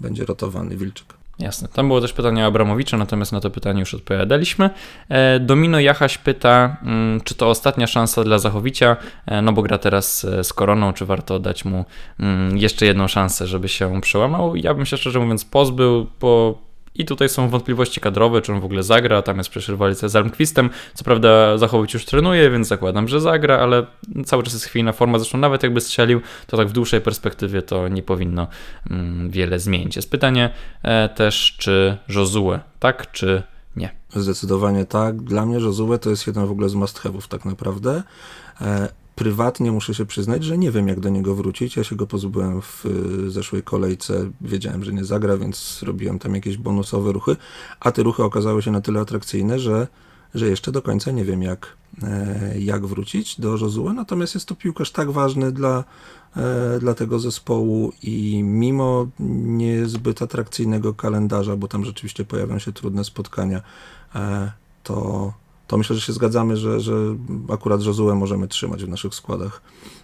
będzie 0.01 0.25
rotowany 0.25 0.77
Wilczek. 0.77 1.15
Jasne. 1.39 1.69
Tam 1.69 1.89
było 1.89 2.01
też 2.01 2.13
pytanie 2.13 2.45
o 2.45 2.47
Abramowicza, 2.47 2.97
natomiast 2.97 3.33
na 3.33 3.41
to 3.41 3.51
pytanie 3.51 3.81
już 3.81 3.95
odpowiadaliśmy. 3.95 4.71
E, 5.09 5.41
Domino 5.41 5.81
Jachaś 5.81 6.19
pyta, 6.19 6.77
mm, 6.83 7.21
czy 7.21 7.35
to 7.35 7.49
ostatnia 7.49 7.87
szansa 7.87 8.25
dla 8.25 8.39
Zachowicia, 8.39 8.97
e, 9.27 9.43
no 9.43 9.53
bo 9.53 9.63
gra 9.63 9.79
teraz 9.79 10.27
z 10.43 10.53
Koroną, 10.53 10.93
czy 10.93 11.07
warto 11.07 11.39
dać 11.39 11.65
mu 11.65 11.85
mm, 12.21 12.59
jeszcze 12.59 12.87
jedną 12.87 13.09
szansę, 13.09 13.47
żeby 13.47 13.69
się 13.69 14.01
przełamał? 14.01 14.57
Ja 14.57 14.75
bym 14.75 14.87
się 14.87 14.97
szczerze 14.97 15.21
mówiąc 15.21 15.45
pozbył, 15.45 16.07
bo 16.21 16.66
i 16.99 17.05
tutaj 17.05 17.29
są 17.29 17.49
wątpliwości 17.49 18.01
kadrowe, 18.01 18.43
czy 18.43 18.53
on 18.53 18.61
w 18.61 18.65
ogóle 18.65 18.83
zagra. 18.83 19.23
Tam 19.23 19.39
jest 19.39 19.51
przecież 19.51 19.69
rywalizacja 19.69 20.09
z 20.09 20.17
Almquistem. 20.17 20.71
Co 20.95 21.05
prawda 21.05 21.59
Zachowić 21.59 21.95
już 21.95 22.05
trenuje, 22.05 22.51
więc 22.51 22.69
zakładam, 22.69 23.09
że 23.09 23.21
zagra, 23.21 23.59
ale 23.59 23.87
cały 24.27 24.43
czas 24.43 24.53
jest 24.53 24.65
chwilna 24.65 24.93
forma. 24.93 25.19
Zresztą 25.19 25.39
nawet 25.39 25.63
jakby 25.63 25.81
strzelił, 25.81 26.21
to 26.47 26.57
tak 26.57 26.69
w 26.69 26.73
dłuższej 26.73 27.01
perspektywie 27.01 27.63
to 27.63 27.89
nie 27.89 28.03
powinno 28.03 28.47
mm, 28.91 29.31
wiele 29.31 29.59
zmienić. 29.59 29.97
Jest 29.97 30.11
pytanie 30.11 30.51
e, 30.83 31.09
też, 31.09 31.57
czy 31.59 31.97
Josue, 32.09 32.59
tak 32.79 33.13
czy 33.13 33.43
nie? 33.77 33.91
Zdecydowanie 34.17 34.85
tak. 34.85 35.23
Dla 35.23 35.47
mnie 35.47 35.59
Josue 35.59 35.99
to 35.99 36.11
jest 36.11 36.27
jeden 36.27 36.47
w 36.47 36.51
ogóle 36.51 36.69
z 36.69 36.75
must 36.75 37.03
tak 37.29 37.45
naprawdę. 37.45 38.03
Prywatnie 39.17 39.73
muszę 39.73 39.95
się 39.95 40.07
przyznać, 40.07 40.45
że 40.45 40.59
nie 40.59 40.71
wiem, 40.71 40.89
jak 40.89 41.01
do 41.01 41.09
niego 41.09 41.35
wrócić. 41.35 41.77
Ja 41.77 41.85
się 41.85 41.97
go 41.97 42.07
pozbyłem 42.07 42.63
w 42.63 42.87
y, 42.87 43.31
zeszłej 43.31 43.63
kolejce. 43.63 44.31
Wiedziałem, 44.41 44.85
że 44.85 44.93
nie 44.93 45.05
zagra, 45.05 45.37
więc 45.37 45.83
robiłem 45.83 46.19
tam 46.19 46.35
jakieś 46.35 46.57
bonusowe 46.57 47.13
ruchy, 47.13 47.37
a 47.81 47.93
te 47.93 48.03
ruchy 48.03 48.23
okazały 48.23 48.63
się 48.63 48.71
na 48.71 48.81
tyle 48.81 49.01
atrakcyjne, 49.01 49.59
że, 49.59 49.87
że 50.35 50.49
jeszcze 50.49 50.73
do 50.73 50.83
końca 50.83 51.11
nie 51.11 51.25
wiem, 51.25 51.43
jak, 51.43 51.77
e, 52.03 52.55
jak 52.59 52.87
wrócić 52.87 53.41
do 53.41 53.57
Josue. 53.57 53.93
Natomiast 53.93 54.35
jest 54.35 54.47
to 54.47 54.55
piłkarz 54.55 54.91
tak 54.91 55.11
ważny 55.11 55.53
dla, 55.53 55.85
e, 56.37 56.79
dla 56.81 56.95
tego 56.95 57.19
zespołu 57.19 57.93
i 58.03 58.43
mimo 58.43 59.07
niezbyt 59.47 60.23
atrakcyjnego 60.23 60.95
kalendarza, 60.95 61.57
bo 61.57 61.69
tam 61.69 61.85
rzeczywiście 61.85 62.25
pojawią 62.25 62.59
się 62.59 62.73
trudne 62.73 63.05
spotkania, 63.05 63.63
e, 64.15 64.53
to 64.83 65.33
to 65.67 65.77
myślę, 65.77 65.97
że 65.97 66.03
się 66.03 66.13
zgadzamy, 66.13 66.57
że, 66.57 66.81
że 66.81 66.95
akurat 67.49 67.83
Josuę 67.83 68.15
możemy 68.15 68.49
trzymać 68.49 68.85
w 68.85 68.89
naszych 68.89 69.15
składach 69.15 69.63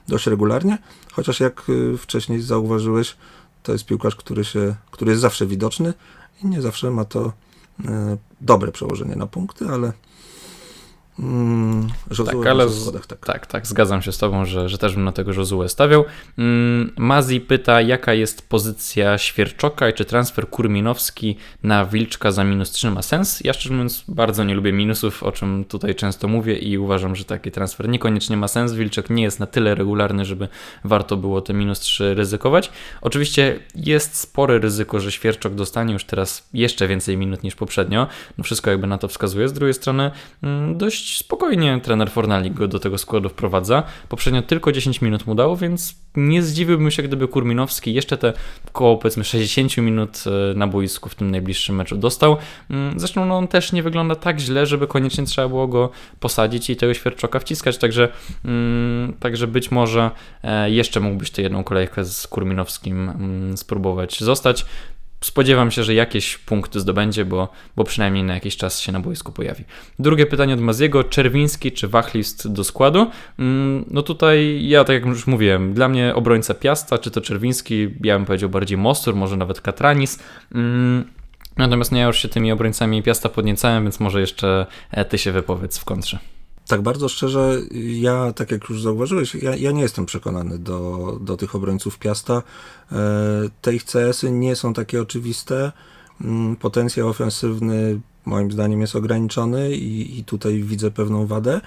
dość 0.09 0.27
regularnie, 0.27 0.79
chociaż 1.13 1.41
jak 1.41 1.69
y, 1.69 1.99
wcześniej 1.99 2.41
zauważyłeś, 2.41 3.17
to 3.63 3.73
jest 3.73 3.87
piłkarz, 3.87 4.17
który, 4.17 4.45
się, 4.45 4.75
który 4.91 5.11
jest 5.11 5.23
zawsze 5.23 5.47
widoczny 5.47 5.95
i 6.43 6.47
nie 6.47 6.63
zawsze 6.63 6.91
ma 6.91 7.05
to 7.05 7.27
y, 7.27 7.85
dobre 8.41 8.73
przełożenie 8.73 9.17
na 9.17 9.27
punkty, 9.27 9.69
ale 9.69 9.93
Mm, 11.19 11.89
tak, 12.27 12.47
ale 12.47 12.69
z, 12.69 12.93
tak. 12.93 13.27
tak. 13.27 13.47
tak, 13.47 13.67
zgadzam 13.67 14.03
się 14.03 14.13
z 14.13 14.19
Tobą, 14.19 14.45
że, 14.45 14.69
że 14.69 14.79
też 14.79 14.95
bym 14.95 15.05
na 15.05 15.13
tego 15.13 15.33
Josuę 15.33 15.69
stawiał. 15.69 16.05
Mm, 16.39 16.93
Mazi 16.97 17.41
pyta, 17.41 17.81
jaka 17.81 18.15
jest 18.15 18.49
pozycja 18.49 19.19
Świerczoka 19.19 19.89
i 19.89 19.93
czy 19.93 20.05
transfer 20.05 20.49
Kurminowski 20.49 21.37
na 21.63 21.85
Wilczka 21.87 22.33
za 22.33 22.45
minus 22.45 22.71
3 22.71 22.91
ma 22.91 23.03
sens? 23.03 23.41
Ja 23.41 23.53
szczerze 23.53 23.75
mówiąc 23.75 24.05
bardzo 24.09 24.45
nie 24.45 24.55
lubię 24.55 24.73
minusów, 24.73 25.23
o 25.23 25.33
czym 25.33 25.65
tutaj 25.65 25.95
często 25.95 26.29
mówię 26.29 26.59
i 26.59 26.79
uważam, 26.79 27.17
że 27.17 27.25
taki 27.25 27.51
transfer 27.51 27.89
niekoniecznie 27.89 28.37
ma 28.37 28.49
sens. 28.49 28.73
Wilczek 28.73 29.11
nie 29.11 29.23
jest 29.23 29.41
na 29.41 29.47
tyle 29.47 29.75
regularny, 29.75 30.25
żeby 30.25 30.49
warto 30.85 31.17
było 31.17 31.41
te 31.41 31.55
minus 31.55 31.81
3 31.81 32.15
ryzykować. 32.15 32.71
Oczywiście 33.01 33.61
jest 33.75 34.17
spore 34.17 34.59
ryzyko, 34.59 35.01
że 35.01 35.13
Świerczok 35.13 35.55
dostanie 35.55 35.93
już 35.93 36.05
teraz 36.05 36.49
jeszcze 36.55 36.89
więcej 36.89 37.17
minut 37.17 37.43
niż 37.43 37.55
poprzednio. 37.55 38.07
No 38.39 38.45
wszystko 38.45 38.71
jakby 38.71 38.87
na 38.87 38.99
to 38.99 39.09
wskazuje. 39.09 39.49
Z 39.49 39.53
drugiej 39.53 39.75
strony 39.75 40.11
mm, 40.43 40.79
dość 40.79 41.02
dość 41.03 41.19
spokojnie 41.19 41.81
trener 41.83 42.11
Fornalik 42.11 42.55
go 42.55 42.69
do 42.69 42.79
tego 42.79 42.99
składu 42.99 43.29
wprowadza. 43.29 43.83
Poprzednio 44.09 44.43
tylko 44.43 44.73
10 44.73 45.03
minut 45.03 45.27
mu 45.27 45.35
dał, 45.35 45.57
więc 45.57 45.95
nie 46.17 46.43
zdziwiłbym 46.43 46.91
się, 46.91 47.03
gdyby 47.03 47.29
Kurminowski 47.29 47.95
jeszcze 47.95 48.17
te 48.17 48.33
około 48.69 48.97
powiedzmy 48.97 49.25
60 49.25 49.77
minut 49.77 50.25
e, 50.27 50.55
na 50.55 50.67
boisku 50.67 51.09
w 51.09 51.15
tym 51.15 51.31
najbliższym 51.31 51.77
meczu 51.77 51.97
dostał. 51.97 52.37
Mm, 52.71 53.01
zresztą 53.01 53.27
no, 53.27 53.37
on 53.37 53.49
też 53.49 53.73
nie 53.73 53.83
wygląda 53.83 54.15
tak 54.15 54.41
źle, 54.41 54.67
żeby 54.67 54.87
koniecznie 54.87 55.25
trzeba 55.25 55.49
było 55.49 55.69
go 55.69 55.91
posadzić 56.21 56.71
i 56.71 56.77
tego 56.77 56.95
Świerczoka 56.95 57.39
wciskać, 57.39 57.79
także, 57.79 58.09
mm, 58.45 59.13
także 59.21 59.47
być 59.47 59.71
może 59.71 60.11
e, 60.43 60.71
jeszcze 60.71 61.01
mógłbyś 61.01 61.31
tę 61.31 61.43
jedną 61.43 61.65
kolejkę 61.65 62.05
z 62.05 62.27
Kurminowskim 62.27 63.09
mm, 63.09 63.57
spróbować 63.57 64.21
zostać. 64.21 64.67
Spodziewam 65.23 65.71
się, 65.71 65.85
że 65.85 65.95
jakieś 65.95 66.39
punkty 66.39 66.81
zdobędzie, 66.81 67.25
bo, 67.25 67.49
bo 67.77 67.85
przynajmniej 67.85 68.25
na 68.25 68.35
jakiś 68.35 68.57
czas 68.57 68.81
się 68.81 68.93
na 68.93 69.01
boisku 69.01 69.33
pojawi. 69.33 69.65
Drugie 69.99 70.27
pytanie 70.27 70.55
od 70.55 70.61
Maziego, 70.61 71.05
Czerwiński 71.05 71.73
czy 71.73 71.89
Wachlist 71.89 72.53
do 72.53 72.65
składu? 72.65 73.11
Mm, 73.39 73.85
no 73.91 74.03
tutaj 74.03 74.69
ja, 74.69 74.85
tak 74.85 74.95
jak 74.95 75.07
już 75.07 75.27
mówiłem, 75.27 75.75
dla 75.75 75.89
mnie 75.89 76.15
obrońca 76.15 76.55
Piasta, 76.55 76.99
czy 76.99 77.11
to 77.11 77.21
Czerwiński, 77.21 77.89
ja 78.05 78.17
bym 78.19 78.27
powiedział 78.27 78.49
bardziej 78.49 78.79
Mostur, 78.79 79.17
może 79.17 79.37
nawet 79.37 79.61
Katranis. 79.61 80.19
Mm, 80.55 81.05
natomiast 81.57 81.93
no 81.93 81.99
ja 81.99 82.07
już 82.07 82.19
się 82.19 82.29
tymi 82.29 82.53
obrońcami 82.53 83.03
Piasta 83.03 83.29
podniecałem, 83.29 83.83
więc 83.83 84.01
może 84.01 84.21
jeszcze 84.21 84.67
e, 84.91 85.05
ty 85.05 85.19
się 85.19 85.33
wypowiedz 85.33 85.79
w 85.79 85.85
kontrze. 85.85 86.19
Tak 86.73 86.83
bardzo 86.83 87.09
szczerze, 87.09 87.61
ja, 88.01 88.33
tak 88.33 88.51
jak 88.51 88.69
już 88.69 88.83
zauważyłeś, 88.83 89.35
ja, 89.35 89.57
ja 89.57 89.71
nie 89.71 89.83
jestem 89.83 90.07
przekonany 90.07 90.59
do, 90.59 91.19
do 91.21 91.37
tych 91.37 91.55
obrońców 91.55 91.99
Piasta. 91.99 92.43
E, 92.93 92.97
te 93.63 93.75
ich 93.75 93.85
CS-y 93.85 94.31
nie 94.31 94.57
są 94.57 94.75
takie 94.75 95.03
oczywiste. 95.03 95.73
Mm, 96.21 96.57
potencjał 96.57 97.09
ofensywny 97.09 98.01
moim 98.25 98.53
zdaniem 98.53 98.81
jest 98.81 98.97
ograniczony 98.97 99.73
i, 99.73 100.19
i 100.19 100.25
tutaj 100.25 100.63
widzę 100.63 100.91
pewną 100.91 101.27
wadę. 101.27 101.61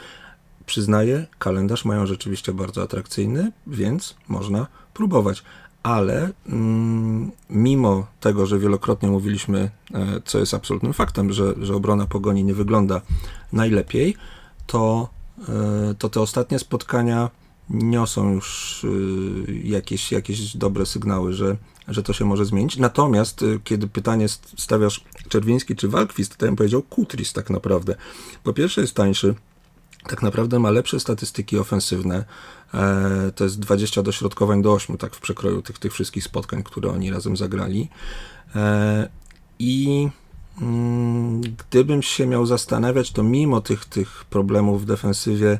Przyznaję, 0.66 1.26
kalendarz 1.40 1.86
mają 1.86 2.06
rzeczywiście 2.06 2.54
bardzo 2.54 2.82
atrakcyjny, 2.82 3.52
więc 3.68 4.16
można 4.28 4.68
próbować. 4.94 5.44
Ale 5.84 6.30
mm, 6.50 7.32
mimo 7.50 8.08
tego, 8.20 8.46
że 8.46 8.60
wielokrotnie 8.60 9.10
mówiliśmy, 9.10 9.70
e, 9.94 10.22
co 10.26 10.40
jest 10.40 10.54
absolutnym 10.54 10.94
faktem, 10.94 11.34
że, 11.34 11.54
że 11.62 11.76
obrona 11.76 12.06
pogoni 12.06 12.44
nie 12.44 12.54
wygląda 12.54 13.02
najlepiej, 13.54 14.16
to, 14.68 15.10
e, 15.50 15.96
to 16.00 16.10
te 16.10 16.22
ostatnie 16.22 16.60
spotkania 16.60 17.30
niosą 17.70 18.34
już 18.34 18.82
e, 19.48 19.52
jakieś, 19.54 20.12
jakieś 20.12 20.58
dobre 20.58 20.86
sygnały, 20.86 21.34
że, 21.34 21.58
że 21.88 22.04
to 22.04 22.14
się 22.14 22.26
może 22.26 22.46
zmienić. 22.46 22.78
Natomiast 22.78 23.44
e, 23.44 23.46
kiedy 23.64 23.88
pytanie 23.88 24.30
stawiasz 24.58 25.04
Czerwiński 25.30 25.76
czy 25.76 25.88
Walkwist, 25.88 26.38
to 26.38 26.46
ja 26.46 26.52
bym 26.52 26.56
powiedział 26.56 26.82
Kutris 26.82 27.34
tak 27.34 27.50
naprawdę. 27.50 27.96
Po 28.44 28.54
pierwsze 28.54 28.82
jest 28.82 28.94
tańszy, 28.94 29.36
tak 30.08 30.22
naprawdę 30.22 30.60
ma 30.60 30.72
lepsze 30.72 31.00
statystyki 31.00 31.58
ofensywne. 31.58 32.26
To 33.36 33.44
jest 33.44 33.60
20 33.60 34.04
dośrodkowań 34.04 34.62
do 34.62 34.74
8, 34.74 34.98
tak 34.98 35.16
w 35.16 35.20
przekroju 35.20 35.62
tych, 35.62 35.80
tych 35.80 35.94
wszystkich 35.94 36.24
spotkań, 36.24 36.64
które 36.64 36.90
oni 36.90 37.12
razem 37.12 37.38
zagrali. 37.38 37.90
I 39.60 40.10
gdybym 41.42 42.02
się 42.02 42.28
miał 42.28 42.46
zastanawiać, 42.46 43.12
to 43.12 43.24
mimo 43.24 43.62
tych, 43.62 43.86
tych 43.86 44.26
problemów 44.26 44.82
w 44.82 44.86
defensywie, 44.86 45.60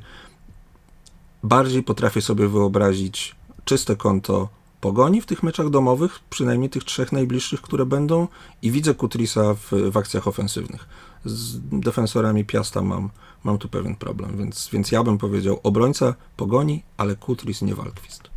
bardziej 1.44 1.84
potrafię 1.84 2.22
sobie 2.22 2.48
wyobrazić 2.48 3.36
czyste 3.66 3.96
konto 3.96 4.50
pogoni 4.82 5.22
w 5.22 5.26
tych 5.26 5.44
meczach 5.44 5.70
domowych, 5.70 6.20
przynajmniej 6.30 6.70
tych 6.70 6.84
trzech 6.84 7.12
najbliższych, 7.12 7.62
które 7.62 7.86
będą, 7.86 8.28
i 8.62 8.72
widzę 8.72 8.94
Kutrisa 8.94 9.54
w, 9.54 9.72
w 9.92 9.98
akcjach 9.98 10.28
ofensywnych. 10.28 10.88
Z 11.26 11.60
defensorami 11.72 12.46
Piasta 12.46 12.82
mam, 12.82 13.10
mam 13.44 13.58
tu 13.58 13.70
pewien 13.70 13.96
problem, 13.96 14.38
więc, 14.38 14.70
więc 14.74 14.92
ja 14.92 15.04
bym 15.04 15.18
powiedział 15.18 15.60
obrońca 15.64 16.16
pogoni, 16.38 16.84
ale 16.98 17.16
Kutris 17.16 17.62
nie 17.62 17.76
Walkwist. 17.76 18.35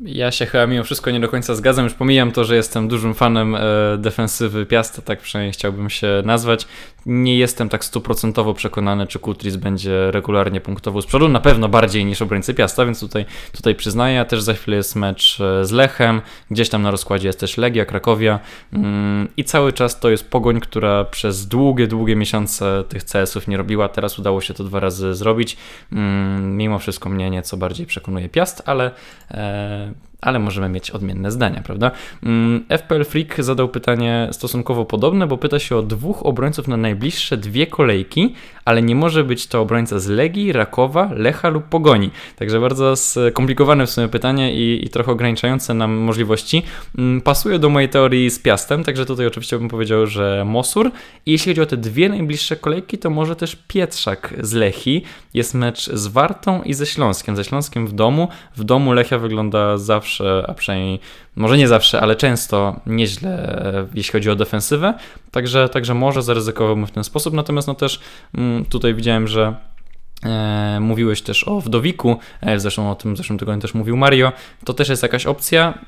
Ja 0.00 0.30
się 0.30 0.46
chyba 0.46 0.66
mimo 0.66 0.84
wszystko 0.84 1.10
nie 1.10 1.20
do 1.20 1.28
końca 1.28 1.54
zgadzam. 1.54 1.84
Już 1.84 1.94
pomijam 1.94 2.32
to, 2.32 2.44
że 2.44 2.56
jestem 2.56 2.88
dużym 2.88 3.14
fanem 3.14 3.54
e, 3.54 3.60
defensywy 3.98 4.66
Piasta, 4.66 5.02
tak 5.02 5.20
przynajmniej 5.20 5.52
chciałbym 5.52 5.90
się 5.90 6.22
nazwać. 6.24 6.66
Nie 7.06 7.38
jestem 7.38 7.68
tak 7.68 7.84
stuprocentowo 7.84 8.54
przekonany, 8.54 9.06
czy 9.06 9.18
Kutris 9.18 9.56
będzie 9.56 10.10
regularnie 10.10 10.60
punktował 10.60 11.02
z 11.02 11.06
przodu. 11.06 11.28
Na 11.28 11.40
pewno 11.40 11.68
bardziej 11.68 12.04
niż 12.04 12.22
obrońcy 12.22 12.54
Piasta, 12.54 12.84
więc 12.84 13.00
tutaj, 13.00 13.24
tutaj 13.52 13.74
przyznaję. 13.74 14.24
Też 14.24 14.42
za 14.42 14.54
chwilę 14.54 14.76
jest 14.76 14.96
mecz 14.96 15.40
e, 15.40 15.64
z 15.64 15.72
Lechem. 15.72 16.20
Gdzieś 16.50 16.68
tam 16.68 16.82
na 16.82 16.90
rozkładzie 16.90 17.28
jest 17.28 17.40
też 17.40 17.56
Legia, 17.56 17.84
Krakowia. 17.84 18.40
Mm, 18.72 19.28
I 19.36 19.44
cały 19.44 19.72
czas 19.72 20.00
to 20.00 20.10
jest 20.10 20.30
pogoń, 20.30 20.60
która 20.60 21.04
przez 21.04 21.48
długie, 21.48 21.86
długie 21.86 22.16
miesiące 22.16 22.84
tych 22.88 23.04
CS-ów 23.04 23.48
nie 23.48 23.56
robiła. 23.56 23.88
Teraz 23.88 24.18
udało 24.18 24.40
się 24.40 24.54
to 24.54 24.64
dwa 24.64 24.80
razy 24.80 25.14
zrobić. 25.14 25.56
Mm, 25.92 26.56
mimo 26.56 26.78
wszystko 26.78 27.08
mnie 27.08 27.30
nieco 27.30 27.56
bardziej 27.56 27.86
przekonuje 27.86 28.28
Piast, 28.28 28.62
ale. 28.66 28.90
Ale 30.20 30.38
możemy 30.38 30.68
mieć 30.68 30.90
odmienne 30.90 31.30
zdania, 31.30 31.62
prawda? 31.62 31.90
Mm, 32.22 32.64
FPL 32.68 33.04
Freak 33.04 33.44
zadał 33.44 33.68
pytanie 33.68 34.28
stosunkowo 34.32 34.84
podobne, 34.84 35.26
bo 35.26 35.38
pyta 35.38 35.58
się 35.58 35.76
o 35.76 35.82
dwóch 35.82 36.26
obrońców 36.26 36.68
na 36.68 36.76
najbliższe 36.76 37.36
dwie 37.36 37.66
kolejki, 37.66 38.34
ale 38.64 38.82
nie 38.82 38.94
może 38.94 39.24
być 39.24 39.46
to 39.46 39.60
obrońca 39.60 39.98
z 39.98 40.08
Legii, 40.08 40.52
Rakowa, 40.52 41.10
Lecha 41.12 41.48
lub 41.48 41.64
Pogoni. 41.64 42.10
Także 42.36 42.60
bardzo 42.60 42.96
skomplikowane 42.96 43.86
w 43.86 43.90
sumie 43.90 44.08
pytanie 44.08 44.54
i, 44.54 44.84
i 44.84 44.88
trochę 44.88 45.12
ograniczające 45.12 45.74
nam 45.74 45.94
możliwości. 45.94 46.62
Mm, 46.98 47.20
pasuje 47.20 47.58
do 47.58 47.68
mojej 47.68 47.88
teorii 47.88 48.30
z 48.30 48.38
Piastem, 48.38 48.84
także 48.84 49.06
tutaj 49.06 49.26
oczywiście 49.26 49.58
bym 49.58 49.68
powiedział, 49.68 50.06
że 50.06 50.44
Mosur. 50.46 50.90
I 51.26 51.32
jeśli 51.32 51.52
chodzi 51.52 51.60
o 51.60 51.66
te 51.66 51.76
dwie 51.76 52.08
najbliższe 52.08 52.56
kolejki, 52.56 52.98
to 52.98 53.10
może 53.10 53.36
też 53.36 53.56
Pietrzak 53.68 54.34
z 54.40 54.52
Lechi. 54.52 55.02
Jest 55.34 55.54
mecz 55.54 55.90
z 55.90 56.06
Wartą 56.06 56.62
i 56.62 56.74
ze 56.74 56.86
Śląskiem. 56.86 57.36
Ze 57.36 57.44
Śląskiem 57.44 57.86
w 57.86 57.92
domu. 57.92 58.28
W 58.56 58.64
domu 58.64 58.92
Lechia 58.92 59.18
wygląda 59.18 59.78
zawsze, 59.78 60.05
a 60.46 60.54
przynajmniej 60.54 61.00
może 61.36 61.58
nie 61.58 61.68
zawsze, 61.68 62.00
ale 62.00 62.16
często 62.16 62.80
nieźle, 62.86 63.30
e, 63.74 63.86
jeśli 63.94 64.12
chodzi 64.12 64.30
o 64.30 64.36
defensywę. 64.36 64.94
Także, 65.30 65.68
także 65.68 65.94
może 65.94 66.22
zaryzykowałbym 66.22 66.86
w 66.86 66.90
ten 66.90 67.04
sposób. 67.04 67.34
Natomiast 67.34 67.68
no 67.68 67.74
też 67.74 68.00
mm, 68.34 68.64
tutaj 68.64 68.94
widziałem, 68.94 69.28
że 69.28 69.54
E, 70.24 70.78
mówiłeś 70.80 71.22
też 71.22 71.48
o 71.48 71.60
wdowiku, 71.60 72.16
zresztą 72.56 72.90
o 72.90 72.94
tym 72.94 73.14
w 73.14 73.16
zeszłym 73.16 73.38
tygodniu 73.38 73.62
też 73.62 73.74
mówił 73.74 73.96
Mario. 73.96 74.32
To 74.64 74.74
też 74.74 74.88
jest 74.88 75.02
jakaś 75.02 75.26
opcja. 75.26 75.78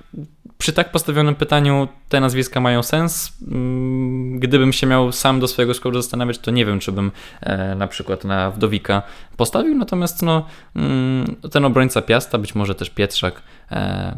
Przy 0.59 0.73
tak 0.73 0.93
postawionym 0.93 1.35
pytaniu 1.35 1.89
te 2.09 2.21
nazwiska 2.21 2.61
mają 2.61 2.83
sens. 2.83 3.33
Mm, 3.49 4.39
gdybym 4.39 4.73
się 4.73 4.87
miał 4.87 5.13
sam 5.13 5.41
do 5.41 5.49
swojego 5.49 5.75
składu 5.75 6.03
zastanawiać, 6.03 6.39
to 6.39 6.51
nie 6.51 6.67
wiem, 6.67 6.81
czy 6.81 6.93
bym 6.93 7.13
e, 7.41 7.75
na 7.75 7.87
przykład 7.89 8.25
na 8.25 8.51
wdowika 8.51 9.03
postawił. 9.37 9.75
Natomiast 9.75 10.23
no, 10.23 10.47
mm, 10.77 11.37
ten 11.53 11.65
obrońca 11.65 12.03
Piasta, 12.03 12.39
być 12.39 12.55
może 12.55 12.75
też 12.75 12.91
Pietrzak, 12.91 13.43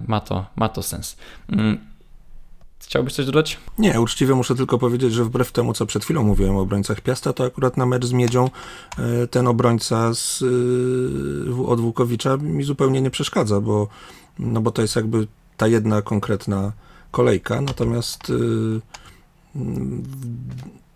ma, 0.06 0.20
to, 0.20 0.46
ma 0.56 0.68
to 0.68 0.82
sens. 0.82 1.16
Mm, 1.48 1.90
Chciałbyś 2.90 3.14
coś 3.14 3.26
dodać? 3.26 3.58
Nie, 3.78 4.00
uczciwie 4.00 4.34
muszę 4.34 4.54
tylko 4.54 4.78
powiedzieć, 4.78 5.12
że 5.12 5.24
wbrew 5.24 5.52
temu, 5.52 5.72
co 5.72 5.86
przed 5.86 6.04
chwilą 6.04 6.22
mówiłem 6.22 6.56
o 6.56 6.60
obrońcach 6.60 7.00
Piasta, 7.00 7.32
to 7.32 7.44
akurat 7.44 7.76
na 7.76 7.86
mecz 7.86 8.04
z 8.04 8.12
Miedzią 8.12 8.50
e, 8.98 9.26
ten 9.26 9.46
obrońca 9.46 10.14
z, 10.14 10.42
e, 10.42 11.66
od 11.66 11.80
Włukowicza 11.80 12.36
mi 12.36 12.64
zupełnie 12.64 13.00
nie 13.00 13.10
przeszkadza, 13.10 13.60
bo, 13.60 13.88
no 14.38 14.60
bo 14.60 14.70
to 14.70 14.82
jest 14.82 14.96
jakby 14.96 15.26
ta 15.56 15.66
jedna 15.66 16.02
konkretna 16.02 16.72
kolejka, 17.10 17.60
natomiast 17.60 18.30
e, 18.30 19.60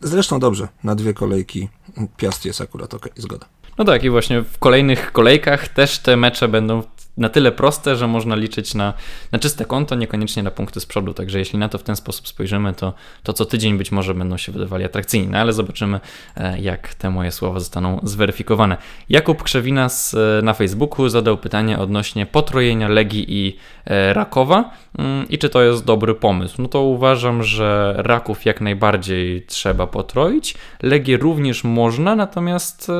zresztą 0.00 0.38
dobrze, 0.38 0.68
na 0.84 0.94
dwie 0.94 1.14
kolejki 1.14 1.68
Piast 2.16 2.44
jest 2.44 2.60
akurat 2.60 2.94
ok, 2.94 3.08
zgoda. 3.16 3.46
No 3.78 3.84
tak, 3.84 4.04
i 4.04 4.10
właśnie 4.10 4.42
w 4.42 4.58
kolejnych 4.58 5.12
kolejkach 5.12 5.68
też 5.68 5.98
te 5.98 6.16
mecze 6.16 6.48
będą 6.48 6.82
na 7.16 7.28
tyle 7.28 7.52
proste, 7.52 7.96
że 7.96 8.06
można 8.06 8.36
liczyć 8.36 8.74
na, 8.74 8.94
na 9.32 9.38
czyste 9.38 9.64
konto, 9.64 9.94
niekoniecznie 9.94 10.42
na 10.42 10.50
punkty 10.50 10.80
z 10.80 10.86
przodu. 10.86 11.14
Także 11.14 11.38
jeśli 11.38 11.58
na 11.58 11.68
to 11.68 11.78
w 11.78 11.82
ten 11.82 11.96
sposób 11.96 12.28
spojrzymy, 12.28 12.72
to, 12.72 12.94
to 13.22 13.32
co 13.32 13.44
tydzień 13.44 13.78
być 13.78 13.92
może 13.92 14.14
będą 14.14 14.36
się 14.36 14.52
wydawali 14.52 14.84
atrakcyjni, 14.84 15.28
no 15.28 15.38
ale 15.38 15.52
zobaczymy, 15.52 16.00
e, 16.36 16.60
jak 16.60 16.94
te 16.94 17.10
moje 17.10 17.32
słowa 17.32 17.60
zostaną 17.60 18.00
zweryfikowane. 18.02 18.76
Jakub 19.08 19.42
Krzewina 19.42 19.88
z, 19.88 20.14
e, 20.14 20.42
na 20.42 20.54
Facebooku 20.54 21.08
zadał 21.08 21.38
pytanie 21.38 21.78
odnośnie 21.78 22.26
potrojenia 22.26 22.88
Legii 22.88 23.24
i 23.28 23.56
e, 23.84 24.12
Rakowa 24.12 24.70
mm, 24.98 25.28
i 25.28 25.38
czy 25.38 25.48
to 25.48 25.62
jest 25.62 25.84
dobry 25.84 26.14
pomysł. 26.14 26.62
No 26.62 26.68
to 26.68 26.82
uważam, 26.82 27.42
że 27.42 27.94
Raków 27.96 28.44
jak 28.44 28.60
najbardziej 28.60 29.46
trzeba 29.46 29.86
potroić. 29.86 30.54
Legię 30.82 31.16
również 31.16 31.64
można, 31.64 32.16
natomiast 32.16 32.92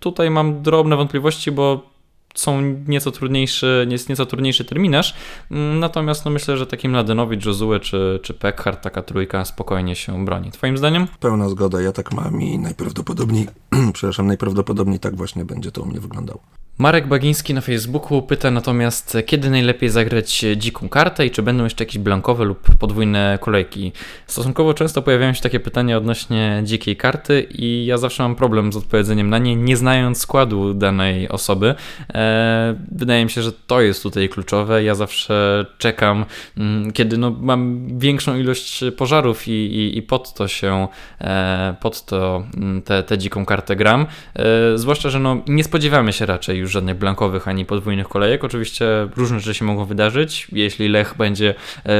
tutaj 0.00 0.30
mam 0.30 0.62
drobne 0.62 0.96
wątpliwości, 0.96 1.52
bo 1.52 1.89
są 2.34 2.60
nieco 2.88 3.10
trudniejszy, 3.10 3.86
jest 3.90 4.08
nieco 4.08 4.26
trudniejszy 4.26 4.64
terminarz, 4.64 5.14
mm, 5.50 5.78
natomiast 5.78 6.24
no 6.24 6.30
myślę, 6.30 6.56
że 6.56 6.66
taki 6.66 6.88
Mladenowicz, 6.88 7.46
Josue 7.46 7.80
czy, 7.80 8.20
czy 8.22 8.34
taka 8.34 9.02
trójka 9.02 9.44
spokojnie 9.44 9.96
się 9.96 10.24
broni. 10.24 10.50
Twoim 10.50 10.78
zdaniem? 10.78 11.06
Pełna 11.20 11.48
zgoda, 11.48 11.80
ja 11.80 11.92
tak 11.92 12.12
mam 12.12 12.42
i 12.42 12.58
najprawdopodobniej, 12.58 13.46
przepraszam, 13.92 14.26
najprawdopodobniej 14.26 14.98
tak 14.98 15.16
właśnie 15.16 15.44
będzie 15.44 15.72
to 15.72 15.82
u 15.82 15.86
mnie 15.86 16.00
wyglądało. 16.00 16.40
Marek 16.80 17.06
Bagiński 17.06 17.54
na 17.54 17.60
Facebooku 17.60 18.22
pyta 18.22 18.50
natomiast, 18.50 19.16
kiedy 19.26 19.50
najlepiej 19.50 19.88
zagrać 19.88 20.44
dziką 20.56 20.88
kartę 20.88 21.26
i 21.26 21.30
czy 21.30 21.42
będą 21.42 21.64
jeszcze 21.64 21.84
jakieś 21.84 21.98
blankowe 21.98 22.44
lub 22.44 22.76
podwójne 22.78 23.38
kolejki. 23.40 23.92
Stosunkowo 24.26 24.74
często 24.74 25.02
pojawiają 25.02 25.32
się 25.32 25.42
takie 25.42 25.60
pytania 25.60 25.96
odnośnie 25.96 26.62
dzikiej 26.64 26.96
karty 26.96 27.46
i 27.50 27.86
ja 27.86 27.98
zawsze 27.98 28.22
mam 28.22 28.36
problem 28.36 28.72
z 28.72 28.76
odpowiedzeniem 28.76 29.30
na 29.30 29.38
nie, 29.38 29.56
nie 29.56 29.76
znając 29.76 30.18
składu 30.18 30.74
danej 30.74 31.28
osoby. 31.28 31.74
Wydaje 32.92 33.24
mi 33.24 33.30
się, 33.30 33.42
że 33.42 33.52
to 33.52 33.80
jest 33.80 34.02
tutaj 34.02 34.28
kluczowe. 34.28 34.84
Ja 34.84 34.94
zawsze 34.94 35.66
czekam, 35.78 36.24
mm, 36.56 36.92
kiedy 36.92 37.18
no, 37.18 37.30
mam 37.40 37.88
większą 37.98 38.36
ilość 38.36 38.84
pożarów 38.96 39.48
i, 39.48 39.50
i, 39.50 39.98
i 39.98 40.02
pod 40.02 40.34
to 40.34 40.48
się, 40.48 40.88
pod 41.80 42.04
to 42.04 42.44
mm, 42.56 42.82
tę 42.82 43.18
dziką 43.18 43.46
kartę 43.46 43.76
gram. 43.76 44.06
Zwłaszcza, 44.74 45.10
że 45.10 45.18
no, 45.18 45.42
nie 45.48 45.64
spodziewamy 45.64 46.12
się 46.12 46.26
raczej 46.26 46.58
już 46.58 46.70
żadnych 46.70 46.98
blankowych 46.98 47.48
ani 47.48 47.64
podwójnych 47.64 48.08
kolejek. 48.08 48.44
Oczywiście 48.44 48.86
różne 49.16 49.40
rzeczy 49.40 49.58
się 49.58 49.64
mogą 49.64 49.84
wydarzyć. 49.84 50.48
Jeśli 50.52 50.88
Lech 50.88 51.14
będzie 51.18 51.54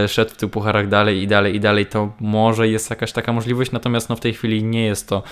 szedł 0.09 0.31
w 0.31 0.37
tych 0.37 0.51
pucharach 0.51 0.89
dalej 0.89 1.23
i 1.23 1.27
dalej 1.27 1.55
i 1.55 1.61
dalej, 1.61 1.87
to 1.87 2.13
może 2.21 2.69
jest 2.69 2.91
jakaś 2.91 3.13
taka 3.13 3.33
możliwość, 3.33 3.73
natomiast 3.73 4.09
no, 4.09 4.17
w 4.17 4.21
tej 4.21 4.35
chwili 4.35 4.65
nie 4.65 4.85
jest 4.85 5.09
to 5.09 5.23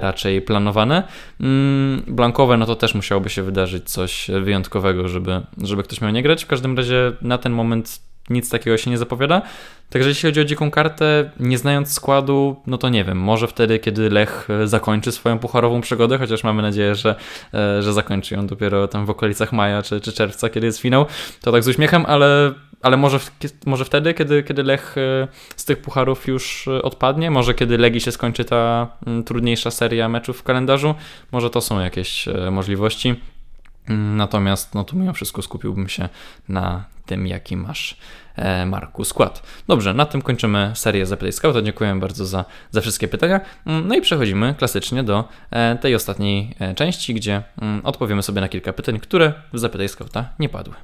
raczej 0.00 0.42
planowane. 0.42 1.02
Mm, 1.40 2.02
blankowe, 2.06 2.56
no 2.56 2.66
to 2.66 2.76
też 2.76 2.94
musiałoby 2.94 3.30
się 3.30 3.42
wydarzyć 3.42 3.90
coś 3.90 4.25
wyjątkowego, 4.28 5.08
żeby, 5.08 5.40
żeby 5.62 5.82
ktoś 5.82 6.00
miał 6.00 6.10
nie 6.10 6.22
grać. 6.22 6.44
W 6.44 6.46
każdym 6.46 6.76
razie 6.76 7.12
na 7.22 7.38
ten 7.38 7.52
moment 7.52 8.00
nic 8.30 8.50
takiego 8.50 8.76
się 8.76 8.90
nie 8.90 8.98
zapowiada. 8.98 9.42
Także 9.90 10.08
jeśli 10.08 10.28
chodzi 10.28 10.40
o 10.40 10.44
dziką 10.44 10.70
kartę, 10.70 11.30
nie 11.40 11.58
znając 11.58 11.92
składu, 11.92 12.56
no 12.66 12.78
to 12.78 12.88
nie 12.88 13.04
wiem, 13.04 13.18
może 13.18 13.48
wtedy, 13.48 13.78
kiedy 13.78 14.10
Lech 14.10 14.48
zakończy 14.64 15.12
swoją 15.12 15.38
pucharową 15.38 15.80
przygodę, 15.80 16.18
chociaż 16.18 16.44
mamy 16.44 16.62
nadzieję, 16.62 16.94
że, 16.94 17.14
e, 17.54 17.82
że 17.82 17.92
zakończy 17.92 18.34
ją 18.34 18.46
dopiero 18.46 18.88
tam 18.88 19.06
w 19.06 19.10
okolicach 19.10 19.52
maja 19.52 19.82
czy, 19.82 20.00
czy 20.00 20.12
czerwca, 20.12 20.48
kiedy 20.48 20.66
jest 20.66 20.78
finał, 20.78 21.06
to 21.40 21.52
tak 21.52 21.64
z 21.64 21.68
uśmiechem, 21.68 22.06
ale 22.06 22.54
ale 22.82 22.96
może, 22.96 23.18
może 23.66 23.84
wtedy, 23.84 24.14
kiedy, 24.14 24.42
kiedy 24.42 24.62
Lech 24.62 24.98
e, 24.98 25.28
z 25.56 25.64
tych 25.64 25.78
pucharów 25.78 26.26
już 26.26 26.68
e, 26.68 26.82
odpadnie, 26.82 27.30
może 27.30 27.54
kiedy 27.54 27.78
Legi 27.78 28.00
się 28.00 28.12
skończy 28.12 28.44
ta 28.44 28.88
trudniejsza 29.26 29.70
seria 29.70 30.08
meczów 30.08 30.38
w 30.38 30.42
kalendarzu, 30.42 30.94
może 31.32 31.50
to 31.50 31.60
są 31.60 31.80
jakieś 31.80 32.28
możliwości. 32.50 33.14
Mm, 33.88 34.16
natomiast 34.16 34.74
no 34.74 34.84
tu 34.84 34.96
mimo 34.96 35.12
wszystko 35.12 35.42
skupiłbym 35.42 35.88
się 35.88 36.08
na 36.48 36.84
tym, 37.06 37.26
jaki 37.26 37.56
masz 37.56 37.96
Marku 38.66 39.04
skład. 39.04 39.42
Dobrze, 39.68 39.94
na 39.94 40.06
tym 40.06 40.22
kończymy 40.22 40.72
serię 40.74 41.06
Zapytaj 41.06 41.32
Scouta. 41.32 41.62
Dziękuję 41.62 41.94
bardzo 41.94 42.26
za, 42.26 42.44
za 42.70 42.80
wszystkie 42.80 43.08
pytania. 43.08 43.40
Mm, 43.66 43.88
no 43.88 43.94
i 43.94 44.00
przechodzimy 44.00 44.54
klasycznie 44.58 45.02
do 45.02 45.28
tej 45.80 45.94
ostatniej 45.94 46.54
części, 46.76 47.14
gdzie 47.14 47.42
odpowiemy 47.84 48.22
sobie 48.22 48.40
na 48.40 48.48
kilka 48.48 48.72
pytań, 48.72 49.00
które 49.00 49.32
w 49.52 49.58
Zapytaj 49.58 49.88
Scouta 49.88 50.28
nie 50.38 50.48
padły. 50.48 50.74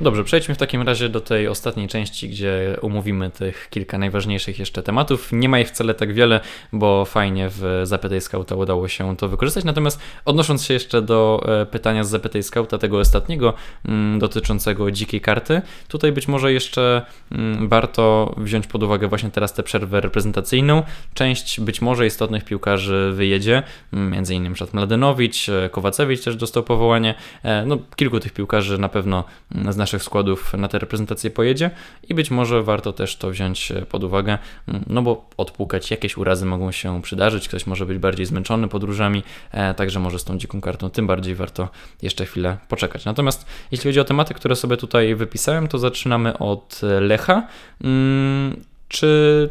Dobrze, 0.00 0.24
przejdźmy 0.24 0.54
w 0.54 0.58
takim 0.58 0.82
razie 0.82 1.08
do 1.08 1.20
tej 1.20 1.48
ostatniej 1.48 1.88
części, 1.88 2.28
gdzie 2.28 2.76
umówimy 2.82 3.30
tych 3.30 3.68
kilka 3.70 3.98
najważniejszych 3.98 4.58
jeszcze 4.58 4.82
tematów. 4.82 5.28
Nie 5.32 5.48
ma 5.48 5.60
ich 5.60 5.68
wcale 5.68 5.94
tak 5.94 6.12
wiele, 6.12 6.40
bo 6.72 7.04
fajnie 7.04 7.48
w 7.50 7.80
Zapytaj 7.84 8.20
Scouta 8.20 8.54
udało 8.54 8.88
się 8.88 9.16
to 9.16 9.28
wykorzystać. 9.28 9.64
Natomiast 9.64 10.00
odnosząc 10.24 10.64
się 10.64 10.74
jeszcze 10.74 11.02
do 11.02 11.42
e, 11.62 11.66
pytania 11.66 12.04
z 12.04 12.10
Zapytaj 12.10 12.42
Scouta, 12.42 12.78
tego 12.78 12.98
ostatniego, 12.98 13.54
mm, 13.84 14.18
dotyczącego 14.18 14.90
dzikiej 14.90 15.20
karty, 15.20 15.62
tutaj 15.88 16.12
być 16.12 16.28
może 16.28 16.52
jeszcze 16.52 17.02
mm, 17.32 17.68
warto 17.68 18.34
wziąć 18.36 18.66
pod 18.66 18.82
uwagę 18.82 19.08
właśnie 19.08 19.30
teraz 19.30 19.52
tę 19.52 19.62
przerwę 19.62 20.00
reprezentacyjną. 20.00 20.82
Część 21.14 21.60
być 21.60 21.82
może 21.82 22.06
istotnych 22.06 22.44
piłkarzy 22.44 23.12
wyjedzie, 23.14 23.62
mm, 23.92 24.12
między 24.12 24.34
innymi 24.34 24.56
Mladenowicz, 24.72 25.48
e, 25.48 25.68
Kowacewicz 25.68 26.24
też 26.24 26.36
dostał 26.36 26.62
powołanie. 26.62 27.14
E, 27.42 27.66
no, 27.66 27.78
kilku 27.96 28.20
tych 28.20 28.32
piłkarzy 28.32 28.78
na 28.78 28.88
pewno 28.88 29.24
z 29.70 29.87
składów 29.98 30.54
na 30.54 30.68
tę 30.68 30.78
reprezentację 30.78 31.30
pojedzie 31.30 31.70
i 32.08 32.14
być 32.14 32.30
może 32.30 32.62
warto 32.62 32.92
też 32.92 33.16
to 33.16 33.30
wziąć 33.30 33.72
e, 33.72 33.82
pod 33.82 34.04
uwagę, 34.04 34.38
no 34.86 35.02
bo 35.02 35.24
odpukać 35.36 35.90
jakieś 35.90 36.16
urazy 36.16 36.46
mogą 36.46 36.72
się 36.72 37.02
przydarzyć, 37.02 37.48
ktoś 37.48 37.66
może 37.66 37.86
być 37.86 37.98
bardziej 37.98 38.26
zmęczony 38.26 38.68
podróżami, 38.68 39.22
e, 39.52 39.74
także 39.74 40.00
może 40.00 40.18
z 40.18 40.24
tą 40.24 40.38
dziką 40.38 40.60
kartą 40.60 40.90
tym 40.90 41.06
bardziej 41.06 41.34
warto 41.34 41.68
jeszcze 42.02 42.26
chwilę 42.26 42.56
poczekać. 42.68 43.04
Natomiast 43.04 43.46
jeśli 43.70 43.88
chodzi 43.88 44.00
o 44.00 44.04
tematy, 44.04 44.34
które 44.34 44.56
sobie 44.56 44.76
tutaj 44.76 45.14
wypisałem, 45.14 45.68
to 45.68 45.78
zaczynamy 45.78 46.38
od 46.38 46.80
Lecha. 47.00 47.46
Mm, 47.84 48.64
czy 48.88 49.48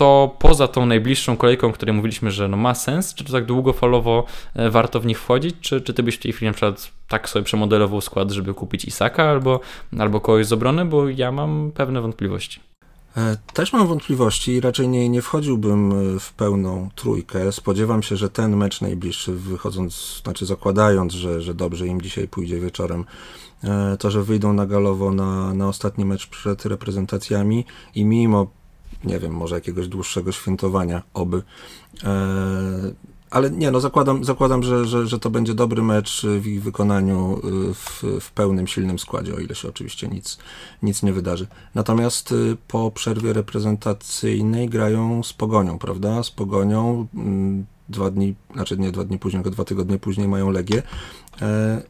to 0.00 0.36
poza 0.38 0.68
tą 0.68 0.86
najbliższą 0.86 1.36
kolejką, 1.36 1.68
o 1.68 1.72
której 1.72 1.94
mówiliśmy, 1.94 2.30
że 2.30 2.48
no 2.48 2.56
ma 2.56 2.74
sens, 2.74 3.14
czy 3.14 3.24
to 3.24 3.32
tak 3.32 3.44
długofalowo 3.44 4.24
e, 4.54 4.70
warto 4.70 5.00
w 5.00 5.06
nich 5.06 5.20
wchodzić, 5.20 5.56
czy, 5.60 5.80
czy 5.80 5.94
ty 5.94 6.02
byś 6.02 6.16
w 6.16 6.18
tej 6.18 6.32
chwili 6.32 6.46
na 6.46 6.52
przykład 6.52 6.90
tak 7.10 7.28
sobie 7.28 7.44
przemodelował 7.44 8.00
skład, 8.00 8.30
żeby 8.30 8.54
kupić 8.54 8.84
Isaka 8.84 9.22
albo, 9.24 9.60
albo 9.98 10.20
kogoś 10.20 10.46
z 10.46 10.52
obrony, 10.52 10.84
bo 10.84 11.08
ja 11.08 11.32
mam 11.32 11.72
pewne 11.74 12.00
wątpliwości. 12.00 12.60
E, 13.16 13.36
też 13.52 13.72
mam 13.72 13.86
wątpliwości 13.86 14.52
i 14.52 14.60
raczej 14.60 14.88
nie, 14.88 15.08
nie 15.08 15.22
wchodziłbym 15.22 15.92
e, 15.92 16.20
w 16.20 16.32
pełną 16.32 16.88
trójkę. 16.94 17.52
Spodziewam 17.52 18.02
się, 18.02 18.16
że 18.16 18.30
ten 18.30 18.56
mecz 18.56 18.80
najbliższy, 18.80 19.32
wychodząc, 19.32 20.22
znaczy 20.24 20.46
zakładając, 20.46 21.12
że, 21.12 21.42
że 21.42 21.54
dobrze 21.54 21.86
im 21.86 22.02
dzisiaj 22.02 22.28
pójdzie 22.28 22.60
wieczorem, 22.60 23.04
to, 23.98 24.10
że 24.10 24.22
wyjdą 24.22 24.52
na 24.52 24.66
galowo 24.66 25.10
na, 25.10 25.54
na 25.54 25.68
ostatni 25.68 26.04
mecz 26.04 26.26
przed 26.26 26.64
reprezentacjami 26.66 27.64
i 27.94 28.04
mimo 28.04 28.46
nie 29.04 29.18
wiem, 29.18 29.32
może 29.32 29.54
jakiegoś 29.54 29.88
dłuższego 29.88 30.32
świętowania, 30.32 31.02
oby. 31.14 31.42
Ale 33.30 33.50
nie, 33.50 33.70
no 33.70 33.80
zakładam, 33.80 34.24
zakładam 34.24 34.62
że, 34.62 34.84
że, 34.84 35.06
że 35.06 35.18
to 35.18 35.30
będzie 35.30 35.54
dobry 35.54 35.82
mecz 35.82 36.26
w 36.40 36.46
ich 36.46 36.62
wykonaniu 36.62 37.40
y, 37.70 37.74
w, 37.74 38.04
w 38.20 38.32
pełnym, 38.32 38.66
silnym 38.66 38.98
składzie, 38.98 39.34
o 39.34 39.38
ile 39.38 39.54
się 39.54 39.68
oczywiście 39.68 40.08
nic, 40.08 40.38
nic 40.82 41.02
nie 41.02 41.12
wydarzy. 41.12 41.46
Natomiast 41.74 42.32
y, 42.32 42.56
po 42.68 42.90
przerwie 42.90 43.32
reprezentacyjnej 43.32 44.68
grają 44.68 45.22
z 45.22 45.32
Pogonią, 45.32 45.78
prawda? 45.78 46.22
Z 46.22 46.30
Pogonią 46.30 47.06
mm, 47.14 47.66
dwa 47.88 48.10
dni, 48.10 48.34
znaczy 48.54 48.78
nie 48.78 48.92
dwa 48.92 49.04
dni 49.04 49.18
później, 49.18 49.42
tylko 49.42 49.54
dwa 49.54 49.64
tygodnie 49.64 49.98
później 49.98 50.28
mają 50.28 50.50
Legię 50.50 50.82
e, 51.42 51.82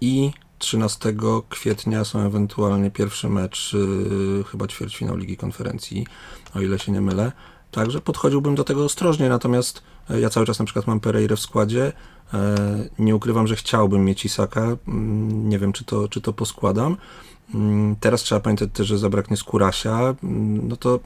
i 0.00 0.30
13 0.58 1.14
kwietnia 1.48 2.04
są 2.04 2.20
ewentualnie 2.20 2.90
pierwszy 2.90 3.28
mecz, 3.28 3.72
yy, 3.72 4.44
chyba 4.44 4.66
ćwierćfinał 4.66 5.16
Ligi 5.16 5.36
Konferencji, 5.36 6.06
o 6.54 6.60
ile 6.60 6.78
się 6.78 6.92
nie 6.92 7.00
mylę. 7.00 7.32
Także 7.70 8.00
podchodziłbym 8.00 8.54
do 8.54 8.64
tego 8.64 8.84
ostrożnie, 8.84 9.28
natomiast 9.28 9.82
e, 10.10 10.20
ja 10.20 10.30
cały 10.30 10.46
czas 10.46 10.58
na 10.58 10.64
przykład 10.64 10.86
mam 10.86 11.00
Pereira 11.00 11.36
w 11.36 11.40
składzie. 11.40 11.92
E, 12.34 12.56
nie 12.98 13.16
ukrywam, 13.16 13.46
że 13.46 13.56
chciałbym 13.56 14.04
mieć 14.04 14.24
Isaka. 14.24 14.76
Nie 15.28 15.58
wiem, 15.58 15.72
czy 15.72 15.84
to, 15.84 16.08
czy 16.08 16.20
to 16.20 16.32
poskładam. 16.32 16.96
Mm, 17.54 17.96
teraz 18.00 18.22
trzeba 18.22 18.40
pamiętać 18.40 18.70
też, 18.72 18.86
że 18.86 18.98
zabraknie 18.98 19.36
Skurasia. 19.36 20.14
Mm, 20.22 20.68
no 20.68 20.76
to 20.76 21.00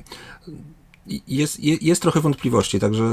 jest, 1.28 1.60
jest 1.60 2.02
trochę 2.02 2.20
wątpliwości, 2.20 2.80
także 2.80 3.04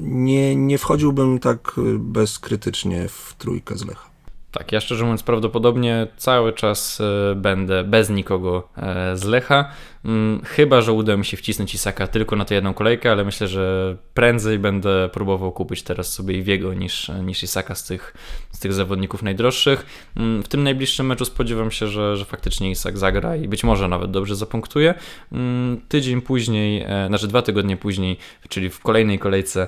nie, 0.00 0.56
nie 0.56 0.78
wchodziłbym 0.78 1.38
tak 1.38 1.72
y, 1.78 1.98
bezkrytycznie 1.98 3.08
w 3.08 3.34
trójkę 3.38 3.76
z 3.76 3.84
Lecha. 3.84 4.14
Tak, 4.52 4.72
ja 4.72 4.80
szczerze 4.80 5.04
mówiąc 5.04 5.22
prawdopodobnie 5.22 6.06
cały 6.16 6.52
czas 6.52 7.00
e, 7.00 7.34
będę 7.34 7.84
bez 7.84 8.10
nikogo 8.10 8.68
e, 8.76 9.16
z 9.16 9.24
Lecha. 9.24 9.70
Mm, 10.04 10.40
chyba, 10.44 10.80
że 10.80 10.92
uda 10.92 11.16
mi 11.16 11.24
się 11.24 11.36
wcisnąć 11.36 11.74
Isaka 11.74 12.06
tylko 12.06 12.36
na 12.36 12.44
tę 12.44 12.54
jedną 12.54 12.74
kolejkę, 12.74 13.12
ale 13.12 13.24
myślę, 13.24 13.48
że 13.48 13.96
prędzej 14.14 14.58
będę 14.58 15.08
próbował 15.12 15.52
kupić 15.52 15.82
teraz 15.82 16.12
sobie 16.12 16.38
Iwiego 16.38 16.74
niż, 16.74 17.10
niż 17.22 17.42
Isaka 17.42 17.74
z 17.74 17.84
tych, 17.84 18.14
z 18.52 18.58
tych 18.58 18.72
zawodników 18.72 19.22
najdroższych. 19.22 19.86
Mm, 20.16 20.42
w 20.42 20.48
tym 20.48 20.62
najbliższym 20.62 21.06
meczu 21.06 21.24
spodziewam 21.24 21.70
się, 21.70 21.86
że, 21.86 22.16
że 22.16 22.24
faktycznie 22.24 22.70
Isak 22.70 22.98
zagra 22.98 23.36
i 23.36 23.48
być 23.48 23.64
może 23.64 23.88
nawet 23.88 24.10
dobrze 24.10 24.36
zapunktuje. 24.36 24.94
Mm, 25.32 25.80
tydzień 25.88 26.20
później, 26.20 26.82
e, 26.82 27.06
znaczy 27.08 27.28
dwa 27.28 27.42
tygodnie 27.42 27.76
później, 27.76 28.18
czyli 28.48 28.70
w 28.70 28.80
kolejnej 28.80 29.18
kolejce 29.18 29.66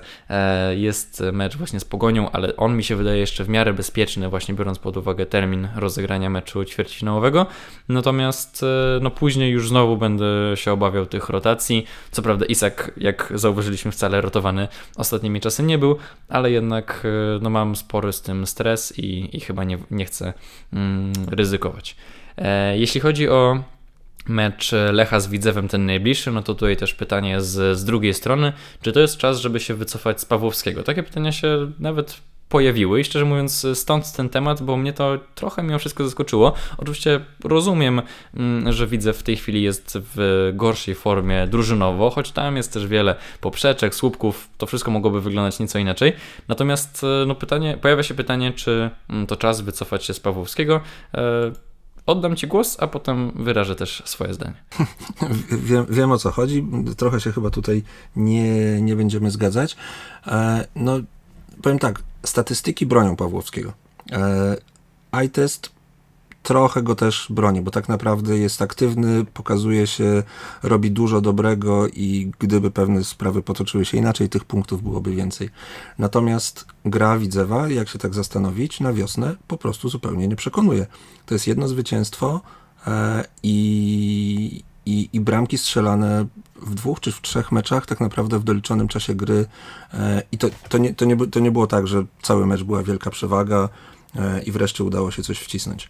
jest 0.76 1.22
mecz 1.32 1.56
właśnie 1.56 1.80
z 1.80 1.84
Pogonią, 1.84 2.30
ale 2.30 2.56
on 2.56 2.76
mi 2.76 2.84
się 2.84 2.96
wydaje 2.96 3.20
jeszcze 3.20 3.44
w 3.44 3.48
miarę 3.48 3.72
bezpieczny, 3.72 4.28
właśnie 4.28 4.54
biorąc 4.54 4.78
pod 4.78 4.96
uwagę 4.96 5.26
termin 5.26 5.68
rozegrania 5.76 6.30
meczu 6.30 6.64
ćwierćfinałowego. 6.64 7.46
Natomiast 7.88 8.64
no 9.00 9.10
później 9.10 9.50
już 9.50 9.68
znowu 9.68 9.96
będę 9.96 10.25
się 10.54 10.72
obawiał 10.72 11.06
tych 11.06 11.28
rotacji. 11.28 11.86
Co 12.10 12.22
prawda 12.22 12.46
Isak, 12.46 12.90
jak 12.96 13.32
zauważyliśmy, 13.34 13.92
wcale 13.92 14.20
rotowany 14.20 14.68
ostatnimi 14.96 15.40
czasy 15.40 15.62
nie 15.62 15.78
był, 15.78 15.96
ale 16.28 16.50
jednak 16.50 17.02
e, 17.04 17.38
no, 17.42 17.50
mam 17.50 17.76
spory 17.76 18.12
z 18.12 18.22
tym 18.22 18.46
stres 18.46 18.98
i, 18.98 19.36
i 19.36 19.40
chyba 19.40 19.64
nie, 19.64 19.78
nie 19.90 20.04
chcę 20.04 20.32
mm, 20.72 21.12
ryzykować. 21.28 21.96
E, 22.38 22.78
jeśli 22.78 23.00
chodzi 23.00 23.28
o 23.28 23.62
mecz 24.28 24.72
Lecha 24.92 25.20
z 25.20 25.28
Widzewem 25.28 25.68
ten 25.68 25.86
najbliższy, 25.86 26.30
no 26.30 26.42
to 26.42 26.54
tutaj 26.54 26.76
też 26.76 26.94
pytanie 26.94 27.40
z, 27.40 27.78
z 27.78 27.84
drugiej 27.84 28.14
strony, 28.14 28.52
czy 28.82 28.92
to 28.92 29.00
jest 29.00 29.16
czas, 29.16 29.38
żeby 29.38 29.60
się 29.60 29.74
wycofać 29.74 30.20
z 30.20 30.24
Pawłowskiego? 30.24 30.82
Takie 30.82 31.02
pytania 31.02 31.32
się 31.32 31.72
nawet 31.78 32.20
pojawiły 32.48 33.00
i 33.00 33.04
szczerze 33.04 33.24
mówiąc 33.24 33.66
stąd 33.74 34.12
ten 34.12 34.28
temat, 34.28 34.62
bo 34.62 34.76
mnie 34.76 34.92
to 34.92 35.18
trochę 35.34 35.62
mimo 35.62 35.78
wszystko 35.78 36.04
zaskoczyło. 36.04 36.52
Oczywiście 36.78 37.20
rozumiem, 37.44 38.02
mm, 38.34 38.72
że 38.72 38.86
widzę 38.86 39.12
w 39.12 39.22
tej 39.22 39.36
chwili 39.36 39.62
jest 39.62 39.98
w 40.14 40.50
gorszej 40.54 40.94
formie 40.94 41.46
drużynowo, 41.46 42.10
choć 42.10 42.32
tam 42.32 42.56
jest 42.56 42.72
też 42.72 42.86
wiele 42.86 43.14
poprzeczek, 43.40 43.94
słupków, 43.94 44.48
to 44.58 44.66
wszystko 44.66 44.90
mogłoby 44.90 45.20
wyglądać 45.20 45.58
nieco 45.58 45.78
inaczej. 45.78 46.12
Natomiast 46.48 47.06
no 47.26 47.34
pytanie, 47.34 47.78
pojawia 47.82 48.02
się 48.02 48.14
pytanie, 48.14 48.52
czy 48.52 48.90
mm, 49.10 49.26
to 49.26 49.36
czas 49.36 49.60
wycofać 49.60 50.04
się 50.04 50.14
z 50.14 50.20
Pawłowskiego. 50.20 50.80
E, 51.14 51.52
Oddam 52.06 52.36
Ci 52.36 52.46
głos, 52.46 52.76
a 52.80 52.86
potem 52.86 53.32
wyrażę 53.34 53.76
też 53.76 54.02
swoje 54.04 54.34
zdanie. 54.34 54.54
wiem, 55.68 55.86
wiem 55.90 56.12
o 56.12 56.18
co 56.18 56.30
chodzi. 56.30 56.66
Trochę 56.96 57.20
się 57.20 57.32
chyba 57.32 57.50
tutaj 57.50 57.82
nie, 58.16 58.80
nie 58.80 58.96
będziemy 58.96 59.30
zgadzać. 59.30 59.76
E, 60.26 60.66
no, 60.76 61.00
powiem 61.62 61.78
tak, 61.78 62.02
statystyki 62.26 62.86
bronią 62.86 63.16
Pawłowskiego. 63.16 63.72
E, 64.12 65.28
test 65.32 65.76
trochę 66.46 66.82
go 66.82 66.94
też 66.94 67.26
broni, 67.30 67.60
bo 67.60 67.70
tak 67.70 67.88
naprawdę 67.88 68.38
jest 68.38 68.62
aktywny, 68.62 69.24
pokazuje 69.24 69.86
się, 69.86 70.22
robi 70.62 70.90
dużo 70.90 71.20
dobrego 71.20 71.88
i 71.88 72.30
gdyby 72.38 72.70
pewne 72.70 73.04
sprawy 73.04 73.42
potoczyły 73.42 73.84
się 73.84 73.98
inaczej, 73.98 74.28
tych 74.28 74.44
punktów 74.44 74.82
byłoby 74.82 75.14
więcej. 75.14 75.50
Natomiast 75.98 76.66
gra 76.84 77.18
Widzewa, 77.18 77.68
jak 77.68 77.88
się 77.88 77.98
tak 77.98 78.14
zastanowić, 78.14 78.80
na 78.80 78.92
wiosnę 78.92 79.36
po 79.48 79.58
prostu 79.58 79.88
zupełnie 79.88 80.28
nie 80.28 80.36
przekonuje. 80.36 80.86
To 81.26 81.34
jest 81.34 81.46
jedno 81.46 81.68
zwycięstwo 81.68 82.40
e, 82.86 83.24
i, 83.42 84.62
i, 84.86 85.08
i 85.12 85.20
bramki 85.20 85.58
strzelane 85.58 86.26
w 86.62 86.74
dwóch 86.74 87.00
czy 87.00 87.12
w 87.12 87.20
trzech 87.20 87.52
meczach, 87.52 87.86
tak 87.86 88.00
naprawdę 88.00 88.38
w 88.38 88.44
doliczonym 88.44 88.88
czasie 88.88 89.14
gry. 89.14 89.46
E, 89.94 90.22
I 90.32 90.38
to, 90.38 90.48
to, 90.68 90.78
nie, 90.78 90.94
to, 90.94 91.04
nie, 91.04 91.16
to 91.26 91.40
nie 91.40 91.50
było 91.50 91.66
tak, 91.66 91.86
że 91.86 92.04
cały 92.22 92.46
mecz 92.46 92.62
była 92.62 92.82
wielka 92.82 93.10
przewaga 93.10 93.68
e, 94.16 94.42
i 94.42 94.52
wreszcie 94.52 94.84
udało 94.84 95.10
się 95.10 95.22
coś 95.22 95.38
wcisnąć. 95.38 95.88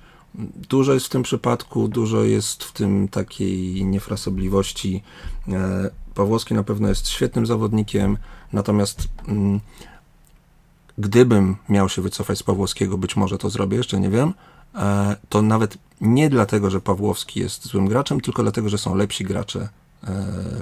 Dużo 0.68 0.94
jest 0.94 1.06
w 1.06 1.08
tym 1.08 1.22
przypadku, 1.22 1.88
dużo 1.88 2.24
jest 2.24 2.64
w 2.64 2.72
tym 2.72 3.08
takiej 3.08 3.84
niefrasobliwości. 3.84 5.02
E, 5.48 5.90
Pawłowski 6.14 6.54
na 6.54 6.62
pewno 6.62 6.88
jest 6.88 7.08
świetnym 7.08 7.46
zawodnikiem, 7.46 8.18
natomiast 8.52 9.08
mm, 9.28 9.60
gdybym 10.98 11.56
miał 11.68 11.88
się 11.88 12.02
wycofać 12.02 12.38
z 12.38 12.42
Pawłowskiego, 12.42 12.98
być 12.98 13.16
może 13.16 13.38
to 13.38 13.50
zrobię, 13.50 13.76
jeszcze 13.76 14.00
nie 14.00 14.10
wiem, 14.10 14.34
to 15.28 15.42
nawet 15.42 15.78
nie 16.00 16.30
dlatego, 16.30 16.70
że 16.70 16.80
Pawłowski 16.80 17.40
jest 17.40 17.66
złym 17.66 17.88
graczem, 17.88 18.20
tylko 18.20 18.42
dlatego, 18.42 18.68
że 18.68 18.78
są 18.78 18.94
lepsi 18.94 19.24
gracze 19.24 19.60
e, 19.60 19.68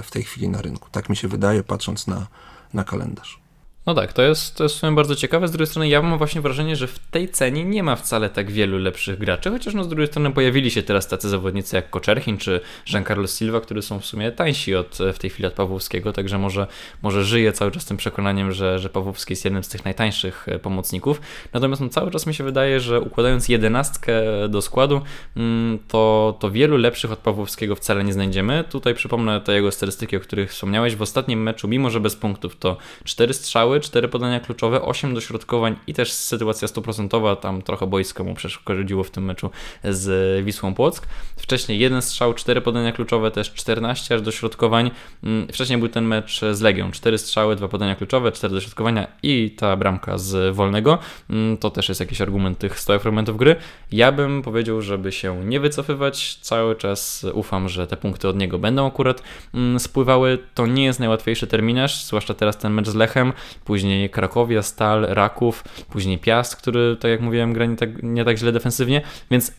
w 0.02 0.10
tej 0.10 0.22
chwili 0.22 0.48
na 0.48 0.62
rynku. 0.62 0.88
Tak 0.92 1.08
mi 1.08 1.16
się 1.16 1.28
wydaje, 1.28 1.62
patrząc 1.62 2.06
na, 2.06 2.26
na 2.74 2.84
kalendarz. 2.84 3.43
No 3.86 3.94
tak, 3.94 4.12
to 4.12 4.22
jest, 4.22 4.56
to 4.56 4.62
jest 4.62 4.76
w 4.76 4.78
sumie 4.78 4.92
bardzo 4.92 5.16
ciekawe. 5.16 5.48
Z 5.48 5.50
drugiej 5.50 5.66
strony 5.66 5.88
ja 5.88 6.02
mam 6.02 6.18
właśnie 6.18 6.40
wrażenie, 6.40 6.76
że 6.76 6.86
w 6.86 6.98
tej 6.98 7.28
cenie 7.28 7.64
nie 7.64 7.82
ma 7.82 7.96
wcale 7.96 8.30
tak 8.30 8.50
wielu 8.50 8.78
lepszych 8.78 9.18
graczy, 9.18 9.50
chociaż 9.50 9.74
no 9.74 9.84
z 9.84 9.88
drugiej 9.88 10.06
strony 10.06 10.32
pojawili 10.32 10.70
się 10.70 10.82
teraz 10.82 11.08
tacy 11.08 11.28
zawodnicy 11.28 11.76
jak 11.76 11.90
Koczerchin 11.90 12.38
czy 12.38 12.60
Giancarlo 12.86 13.26
Silva, 13.26 13.60
którzy 13.60 13.82
są 13.82 14.00
w 14.00 14.06
sumie 14.06 14.32
tańsi 14.32 14.74
od, 14.74 14.98
w 15.14 15.18
tej 15.18 15.30
chwili 15.30 15.46
od 15.46 15.52
Pawłowskiego, 15.52 16.12
także 16.12 16.38
może, 16.38 16.66
może 17.02 17.24
żyje 17.24 17.52
cały 17.52 17.70
czas 17.70 17.84
tym 17.84 17.96
przekonaniem, 17.96 18.52
że, 18.52 18.78
że 18.78 18.88
Pawłowski 18.88 19.32
jest 19.32 19.44
jednym 19.44 19.64
z 19.64 19.68
tych 19.68 19.84
najtańszych 19.84 20.48
e, 20.48 20.58
pomocników. 20.58 21.20
Natomiast 21.52 21.82
no, 21.82 21.88
cały 21.88 22.10
czas 22.10 22.26
mi 22.26 22.34
się 22.34 22.44
wydaje, 22.44 22.80
że 22.80 23.00
układając 23.00 23.48
jedenastkę 23.48 24.22
do 24.48 24.62
składu, 24.62 25.00
mm, 25.36 25.78
to, 25.88 26.36
to 26.40 26.50
wielu 26.50 26.76
lepszych 26.76 27.12
od 27.12 27.18
Pawłowskiego 27.18 27.76
wcale 27.76 28.04
nie 28.04 28.12
znajdziemy. 28.12 28.64
Tutaj 28.70 28.94
przypomnę 28.94 29.40
te 29.40 29.54
jego 29.54 29.72
statystyki, 29.72 30.16
o 30.16 30.20
których 30.20 30.50
wspomniałeś. 30.50 30.96
W 30.96 31.02
ostatnim 31.02 31.42
meczu, 31.42 31.68
mimo 31.68 31.90
że 31.90 32.00
bez 32.00 32.16
punktów, 32.16 32.56
to 32.56 32.76
cztery 33.04 33.34
strzały, 33.34 33.73
strzały, 33.74 33.80
4 33.80 34.08
podania 34.08 34.40
kluczowe, 34.40 34.82
8 34.82 35.14
dośrodkowań 35.14 35.76
i 35.86 35.94
też 35.94 36.12
sytuacja 36.12 36.68
stuprocentowa, 36.68 37.36
tam 37.36 37.62
trochę 37.62 37.86
boisko 37.86 38.24
mu 38.24 38.34
przeszkodziło 38.34 39.04
w 39.04 39.10
tym 39.10 39.24
meczu 39.24 39.50
z 39.84 40.44
Wisłą 40.44 40.74
Płock. 40.74 41.06
Wcześniej 41.36 41.78
jeden 41.78 42.02
strzał, 42.02 42.34
4 42.34 42.60
podania 42.60 42.92
kluczowe, 42.92 43.30
też 43.30 43.52
14 43.52 44.14
aż 44.14 44.22
dośrodkowań. 44.22 44.90
Mm, 45.22 45.48
wcześniej 45.48 45.78
był 45.78 45.88
ten 45.88 46.04
mecz 46.04 46.40
z 46.52 46.60
Legią, 46.60 46.90
4 46.90 47.18
strzały, 47.18 47.56
2 47.56 47.68
podania 47.68 47.94
kluczowe, 47.94 48.32
4 48.32 48.54
dośrodkowania 48.54 49.06
i 49.22 49.50
ta 49.50 49.76
bramka 49.76 50.18
z 50.18 50.54
wolnego. 50.54 50.98
Mm, 51.30 51.56
to 51.56 51.70
też 51.70 51.88
jest 51.88 52.00
jakiś 52.00 52.20
argument 52.20 52.58
tych 52.58 52.80
stałych 52.80 53.02
fragmentów 53.02 53.36
gry. 53.36 53.56
Ja 53.92 54.12
bym 54.12 54.42
powiedział, 54.42 54.82
żeby 54.82 55.12
się 55.12 55.44
nie 55.44 55.60
wycofywać, 55.60 56.38
cały 56.40 56.76
czas 56.76 57.26
ufam, 57.32 57.68
że 57.68 57.86
te 57.86 57.96
punkty 57.96 58.28
od 58.28 58.36
niego 58.36 58.58
będą 58.58 58.86
akurat 58.86 59.22
mm, 59.54 59.80
spływały. 59.80 60.38
To 60.54 60.66
nie 60.66 60.84
jest 60.84 61.00
najłatwiejszy 61.00 61.46
terminarz, 61.46 62.04
zwłaszcza 62.04 62.34
teraz 62.34 62.58
ten 62.58 62.72
mecz 62.72 62.88
z 62.88 62.94
Lechem 62.94 63.32
później 63.64 64.10
Krakowia, 64.10 64.62
Stal, 64.62 65.06
Raków, 65.08 65.64
później 65.88 66.18
Piast, 66.18 66.56
który, 66.56 66.96
tak 67.00 67.10
jak 67.10 67.20
mówiłem, 67.20 67.52
gra 67.52 67.66
nie 67.66 67.76
tak, 67.76 68.02
nie 68.02 68.24
tak 68.24 68.38
źle 68.38 68.52
defensywnie, 68.52 69.02
więc 69.30 69.52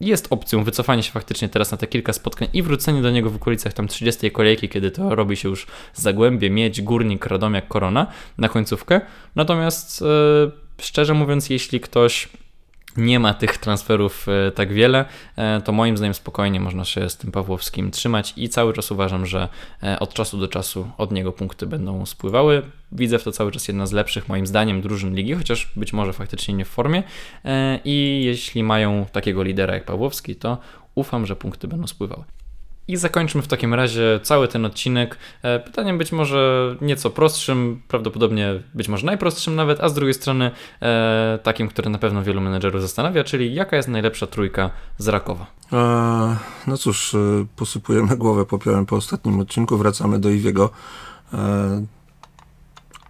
jest 0.00 0.26
opcją 0.30 0.64
wycofania 0.64 1.02
się 1.02 1.12
faktycznie 1.12 1.48
teraz 1.48 1.70
na 1.70 1.76
te 1.76 1.86
kilka 1.86 2.12
spotkań 2.12 2.48
i 2.52 2.62
wrócenie 2.62 3.02
do 3.02 3.10
niego 3.10 3.30
w 3.30 3.36
okolicach 3.36 3.72
tam 3.72 3.88
30 3.88 4.30
kolejki, 4.30 4.68
kiedy 4.68 4.90
to 4.90 5.14
robi 5.14 5.36
się 5.36 5.48
już 5.48 5.66
Zagłębie, 5.94 6.50
Miedź, 6.50 6.82
Górnik, 6.82 7.26
Radomiak, 7.26 7.68
Korona 7.68 8.06
na 8.38 8.48
końcówkę. 8.48 9.00
Natomiast 9.36 10.00
yy, 10.00 10.52
szczerze 10.80 11.14
mówiąc, 11.14 11.50
jeśli 11.50 11.80
ktoś 11.80 12.28
nie 12.96 13.20
ma 13.20 13.34
tych 13.34 13.58
transferów 13.58 14.26
e, 14.28 14.50
tak 14.50 14.72
wiele, 14.72 15.04
e, 15.36 15.60
to 15.60 15.72
moim 15.72 15.96
zdaniem 15.96 16.14
spokojnie 16.14 16.60
można 16.60 16.84
się 16.84 17.10
z 17.10 17.16
tym 17.16 17.32
Pawłowskim 17.32 17.90
trzymać 17.90 18.32
i 18.36 18.48
cały 18.48 18.72
czas 18.72 18.90
uważam, 18.90 19.26
że 19.26 19.48
e, 19.82 19.98
od 19.98 20.14
czasu 20.14 20.38
do 20.38 20.48
czasu 20.48 20.90
od 20.98 21.12
niego 21.12 21.32
punkty 21.32 21.66
będą 21.66 22.06
spływały. 22.06 22.62
Widzę 22.92 23.18
w 23.18 23.24
to 23.24 23.32
cały 23.32 23.52
czas 23.52 23.68
jedna 23.68 23.86
z 23.86 23.92
lepszych 23.92 24.28
moim 24.28 24.46
zdaniem 24.46 24.80
drużyn 24.80 25.14
ligi, 25.14 25.34
chociaż 25.34 25.72
być 25.76 25.92
może 25.92 26.12
faktycznie 26.12 26.54
nie 26.54 26.64
w 26.64 26.68
formie 26.68 27.02
i 27.84 28.22
jeśli 28.24 28.62
mają 28.62 29.06
takiego 29.12 29.42
lidera 29.42 29.74
jak 29.74 29.84
Pawłowski, 29.84 30.36
to 30.36 30.58
ufam, 30.94 31.26
że 31.26 31.36
punkty 31.36 31.68
będą 31.68 31.86
spływały. 31.86 32.24
I 32.88 32.96
zakończmy 32.96 33.42
w 33.42 33.48
takim 33.48 33.74
razie 33.74 34.20
cały 34.22 34.48
ten 34.48 34.64
odcinek 34.64 35.18
e, 35.42 35.60
pytaniem 35.60 35.98
być 35.98 36.12
może 36.12 36.76
nieco 36.80 37.10
prostszym, 37.10 37.82
prawdopodobnie 37.88 38.62
być 38.74 38.88
może 38.88 39.06
najprostszym 39.06 39.54
nawet, 39.54 39.80
a 39.80 39.88
z 39.88 39.94
drugiej 39.94 40.14
strony 40.14 40.50
e, 40.82 41.38
takim, 41.42 41.68
które 41.68 41.90
na 41.90 41.98
pewno 41.98 42.22
wielu 42.22 42.40
menedżerów 42.40 42.82
zastanawia, 42.82 43.24
czyli 43.24 43.54
jaka 43.54 43.76
jest 43.76 43.88
najlepsza 43.88 44.26
trójka 44.26 44.70
z 44.98 45.08
Rakowa? 45.08 45.46
E, 45.72 46.36
no 46.66 46.76
cóż, 46.76 47.14
e, 47.14 47.18
posypujemy 47.56 48.16
głowę 48.16 48.46
popiołem 48.46 48.86
po 48.86 48.96
ostatnim 48.96 49.40
odcinku, 49.40 49.76
wracamy 49.76 50.18
do 50.18 50.30
Iwiego. 50.30 50.70
E, 51.34 51.86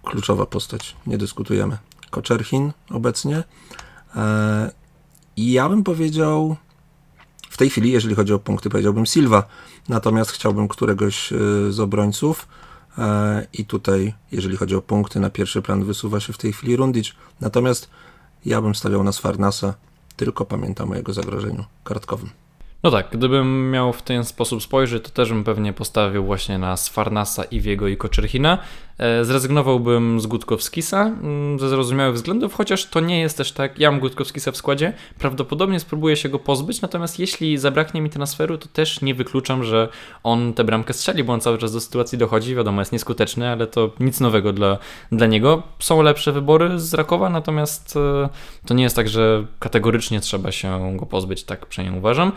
kluczowa 0.03 0.45
postać, 0.45 0.95
nie 1.07 1.17
dyskutujemy. 1.17 1.77
Koczerchin 2.09 2.71
obecnie. 2.89 3.43
E, 4.15 4.71
ja 5.37 5.69
bym 5.69 5.83
powiedział 5.83 6.55
w 7.57 7.59
tej 7.59 7.69
chwili, 7.69 7.91
jeżeli 7.91 8.15
chodzi 8.15 8.33
o 8.33 8.39
punkty, 8.39 8.69
powiedziałbym 8.69 9.05
Silva, 9.05 9.43
natomiast 9.89 10.31
chciałbym 10.31 10.67
któregoś 10.67 11.33
e, 11.33 11.37
z 11.69 11.79
obrońców 11.79 12.47
e, 12.97 13.47
i 13.53 13.65
tutaj, 13.65 14.13
jeżeli 14.31 14.57
chodzi 14.57 14.75
o 14.75 14.81
punkty, 14.81 15.19
na 15.19 15.29
pierwszy 15.29 15.61
plan 15.61 15.83
wysuwa 15.83 16.19
się 16.19 16.33
w 16.33 16.37
tej 16.37 16.53
chwili 16.53 16.75
Rundic. 16.75 17.13
Natomiast 17.41 17.89
ja 18.45 18.61
bym 18.61 18.75
stawiał 18.75 19.03
na 19.03 19.11
Sfarnasa, 19.11 19.73
tylko 20.15 20.45
pamiętam 20.45 20.91
o 20.91 20.95
jego 20.95 21.13
zagrożeniu 21.13 21.65
kartkowym. 21.83 22.29
No 22.83 22.91
tak, 22.91 23.07
gdybym 23.11 23.71
miał 23.71 23.93
w 23.93 24.01
ten 24.01 24.23
sposób 24.23 24.63
spojrzeć, 24.63 25.03
to 25.03 25.09
też 25.09 25.29
bym 25.29 25.43
pewnie 25.43 25.73
postawił 25.73 26.25
właśnie 26.25 26.57
na 26.57 26.77
Sfarnasa, 26.77 27.43
Iwiego 27.43 27.87
i 27.87 27.97
Koczerchina. 27.97 28.57
E, 28.99 29.25
zrezygnowałbym 29.25 30.19
z 30.19 30.27
Gutkowskisa 30.27 31.01
mm, 31.05 31.59
ze 31.59 31.69
zrozumiałych 31.69 32.15
względów, 32.15 32.53
chociaż 32.53 32.85
to 32.85 32.99
nie 32.99 33.19
jest 33.19 33.37
też 33.37 33.51
tak. 33.51 33.79
Ja 33.79 33.91
mam 33.91 33.99
Gutkowskisa 33.99 34.51
w 34.51 34.57
składzie, 34.57 34.93
prawdopodobnie 35.19 35.79
spróbuję 35.79 36.15
się 36.15 36.29
go 36.29 36.39
pozbyć, 36.39 36.81
natomiast 36.81 37.19
jeśli 37.19 37.57
zabraknie 37.57 38.01
mi 38.01 38.09
transferu, 38.09 38.57
to 38.57 38.67
też 38.67 39.01
nie 39.01 39.15
wykluczam, 39.15 39.63
że 39.63 39.89
on 40.23 40.53
tę 40.53 40.63
bramkę 40.63 40.93
strzeli, 40.93 41.23
bo 41.23 41.33
on 41.33 41.41
cały 41.41 41.57
czas 41.57 41.73
do 41.73 41.81
sytuacji 41.81 42.17
dochodzi. 42.17 42.55
Wiadomo, 42.55 42.81
jest 42.81 42.91
nieskuteczny, 42.91 43.49
ale 43.49 43.67
to 43.67 43.91
nic 43.99 44.19
nowego 44.19 44.53
dla, 44.53 44.77
dla 45.11 45.27
niego. 45.27 45.63
Są 45.79 46.01
lepsze 46.01 46.31
wybory 46.31 46.79
z 46.79 46.93
Rakowa, 46.93 47.29
natomiast 47.29 47.97
e, 47.97 48.29
to 48.65 48.73
nie 48.73 48.83
jest 48.83 48.95
tak, 48.95 49.09
że 49.09 49.45
kategorycznie 49.59 50.19
trzeba 50.19 50.51
się 50.51 50.97
go 50.97 51.05
pozbyć, 51.05 51.43
tak 51.43 51.65
przynajmniej 51.65 51.99
uważam. 51.99 52.31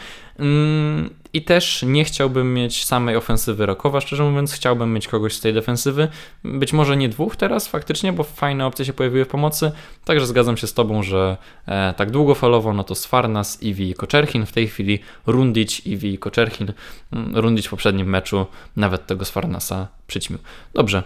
I 1.32 1.42
też 1.42 1.82
nie 1.86 2.04
chciałbym 2.04 2.54
mieć 2.54 2.84
samej 2.84 3.16
ofensywy 3.16 3.66
Rakowa, 3.66 4.00
szczerze 4.00 4.24
mówiąc, 4.24 4.52
chciałbym 4.52 4.92
mieć 4.92 5.08
kogoś 5.08 5.34
z 5.34 5.40
tej 5.40 5.54
defensywy. 5.54 6.08
Być 6.44 6.72
może 6.72 6.96
nie 6.96 7.08
dwóch 7.08 7.36
teraz 7.36 7.68
faktycznie, 7.68 8.12
bo 8.12 8.24
fajne 8.24 8.66
opcje 8.66 8.84
się 8.84 8.92
pojawiły 8.92 9.24
w 9.24 9.28
pomocy. 9.28 9.72
Także 10.04 10.26
zgadzam 10.26 10.56
się 10.56 10.66
z 10.66 10.74
Tobą, 10.74 11.02
że 11.02 11.36
e, 11.66 11.94
tak 11.96 12.10
długofalowo 12.10 12.74
no 12.74 12.84
to 12.84 12.94
Sfarnas, 12.94 13.62
Iwi 13.62 13.90
i 13.90 13.94
Koczerchin. 13.94 14.46
W 14.46 14.52
tej 14.52 14.68
chwili 14.68 14.98
Rundić, 15.26 15.80
Iwi 15.86 16.14
i 16.14 16.18
Koczerchin. 16.18 16.72
Mm, 17.12 17.36
Rundić 17.36 17.66
w 17.66 17.70
poprzednim 17.70 18.08
meczu 18.08 18.46
nawet 18.76 19.06
tego 19.06 19.24
Sfarnasa 19.24 19.88
przyćmił. 20.06 20.38
Dobrze. 20.74 21.02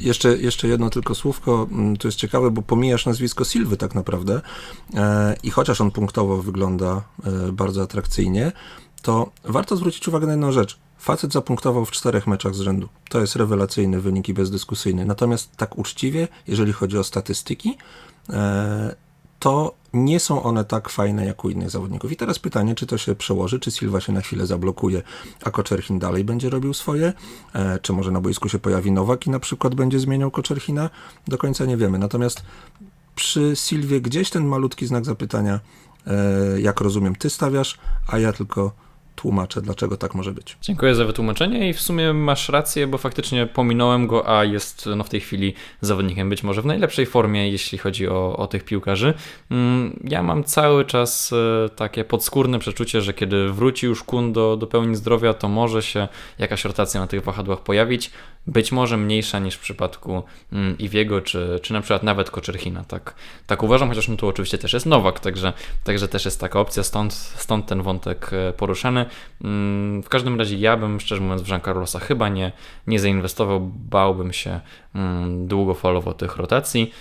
Jeszcze, 0.00 0.36
jeszcze 0.36 0.68
jedno 0.68 0.90
tylko 0.90 1.14
słówko, 1.14 1.68
mm, 1.70 1.96
to 1.96 2.08
jest 2.08 2.18
ciekawe, 2.18 2.50
bo 2.50 2.62
pomijasz 2.62 3.06
nazwisko 3.06 3.44
Silwy 3.44 3.76
tak 3.76 3.94
naprawdę 3.94 4.40
e, 4.94 5.36
i 5.42 5.50
chociaż 5.50 5.80
on 5.80 5.90
punktowo 5.90 6.42
wygląda 6.42 7.02
e, 7.24 7.52
bardzo 7.52 7.82
atrakcyjnie, 7.82 8.52
to 9.02 9.30
warto 9.44 9.76
zwrócić 9.76 10.08
uwagę 10.08 10.26
na 10.26 10.32
jedną 10.32 10.52
rzecz. 10.52 10.78
Facet 10.98 11.32
zapunktował 11.32 11.84
w 11.84 11.90
czterech 11.90 12.26
meczach 12.26 12.54
z 12.54 12.60
rzędu. 12.60 12.88
To 13.08 13.20
jest 13.20 13.36
rewelacyjny 13.36 14.00
wynik 14.00 14.28
i 14.28 14.34
bezdyskusyjny. 14.34 15.04
Natomiast 15.04 15.56
tak 15.56 15.78
uczciwie, 15.78 16.28
jeżeli 16.46 16.72
chodzi 16.72 16.98
o 16.98 17.04
statystyki, 17.04 17.76
e, 18.30 18.94
to 19.38 19.74
nie 19.92 20.20
są 20.20 20.42
one 20.42 20.64
tak 20.64 20.88
fajne 20.88 21.26
jak 21.26 21.44
u 21.44 21.50
innych 21.50 21.70
zawodników. 21.70 22.12
I 22.12 22.16
teraz 22.16 22.38
pytanie, 22.38 22.74
czy 22.74 22.86
to 22.86 22.98
się 22.98 23.14
przełoży, 23.14 23.60
czy 23.60 23.70
Silva 23.70 24.00
się 24.00 24.12
na 24.12 24.20
chwilę 24.20 24.46
zablokuje, 24.46 25.02
a 25.44 25.50
Koczerchin 25.50 25.98
dalej 25.98 26.24
będzie 26.24 26.50
robił 26.50 26.74
swoje, 26.74 27.12
e, 27.52 27.78
czy 27.78 27.92
może 27.92 28.10
na 28.10 28.20
boisku 28.20 28.48
się 28.48 28.58
pojawi 28.58 28.92
Nowak 28.92 29.26
i 29.26 29.30
na 29.30 29.40
przykład 29.40 29.74
będzie 29.74 29.98
zmieniał 29.98 30.30
Koczerchina, 30.30 30.90
do 31.28 31.38
końca 31.38 31.64
nie 31.64 31.76
wiemy. 31.76 31.98
Natomiast 31.98 32.42
przy 33.14 33.52
Silwie 33.56 34.00
gdzieś 34.00 34.30
ten 34.30 34.46
malutki 34.46 34.86
znak 34.86 35.04
zapytania 35.04 35.60
jak 36.58 36.80
rozumiem, 36.80 37.16
ty 37.16 37.30
stawiasz, 37.30 37.78
a 38.06 38.18
ja 38.18 38.32
tylko 38.32 38.72
tłumaczę, 39.22 39.62
dlaczego 39.62 39.96
tak 39.96 40.14
może 40.14 40.32
być. 40.32 40.56
Dziękuję 40.62 40.94
za 40.94 41.04
wytłumaczenie 41.04 41.68
i 41.68 41.72
w 41.72 41.80
sumie 41.80 42.12
masz 42.12 42.48
rację, 42.48 42.86
bo 42.86 42.98
faktycznie 42.98 43.46
pominąłem 43.46 44.06
go, 44.06 44.38
a 44.38 44.44
jest 44.44 44.88
no, 44.96 45.04
w 45.04 45.08
tej 45.08 45.20
chwili 45.20 45.54
zawodnikiem 45.80 46.30
być 46.30 46.42
może 46.42 46.62
w 46.62 46.66
najlepszej 46.66 47.06
formie, 47.06 47.50
jeśli 47.50 47.78
chodzi 47.78 48.08
o, 48.08 48.36
o 48.36 48.46
tych 48.46 48.64
piłkarzy. 48.64 49.14
Mm, 49.50 50.00
ja 50.04 50.22
mam 50.22 50.44
cały 50.44 50.84
czas 50.84 51.32
e, 51.32 51.68
takie 51.68 52.04
podskórne 52.04 52.58
przeczucie, 52.58 53.00
że 53.00 53.14
kiedy 53.14 53.52
wróci 53.52 53.86
już 53.86 54.02
Kun 54.02 54.32
do, 54.32 54.56
do 54.56 54.66
pełni 54.66 54.96
zdrowia, 54.96 55.34
to 55.34 55.48
może 55.48 55.82
się 55.82 56.08
jakaś 56.38 56.64
rotacja 56.64 57.00
na 57.00 57.06
tych 57.06 57.22
wahadłach 57.24 57.60
pojawić 57.60 58.10
być 58.46 58.72
może 58.72 58.96
mniejsza 58.96 59.38
niż 59.38 59.54
w 59.54 59.60
przypadku 59.60 60.22
mm, 60.52 60.78
Iwiego, 60.78 61.20
czy, 61.20 61.60
czy 61.62 61.72
na 61.72 61.80
przykład 61.80 62.02
nawet 62.02 62.30
Koczerchina. 62.30 62.84
Tak, 62.84 63.14
tak 63.46 63.62
uważam, 63.62 63.88
chociaż 63.88 64.08
no 64.08 64.16
tu 64.16 64.28
oczywiście 64.28 64.58
też 64.58 64.72
jest 64.72 64.86
Nowak, 64.86 65.20
także, 65.20 65.52
także 65.84 66.08
też 66.08 66.24
jest 66.24 66.40
taka 66.40 66.60
opcja, 66.60 66.82
stąd, 66.82 67.12
stąd 67.14 67.66
ten 67.66 67.82
wątek 67.82 68.30
e, 68.32 68.52
poruszany. 68.52 69.06
Mm, 69.44 70.02
w 70.02 70.08
każdym 70.08 70.38
razie 70.38 70.56
ja 70.56 70.76
bym, 70.76 71.00
szczerze 71.00 71.20
mówiąc, 71.20 71.42
w 71.42 71.48
Jean 71.48 71.60
Carlosa 71.60 71.98
chyba 71.98 72.28
nie, 72.28 72.52
nie 72.86 73.00
zainwestował, 73.00 73.60
bałbym 73.74 74.32
się 74.32 74.60
mm, 74.94 75.46
długofalowo 75.46 76.12
tych 76.12 76.36
rotacji. 76.36 76.92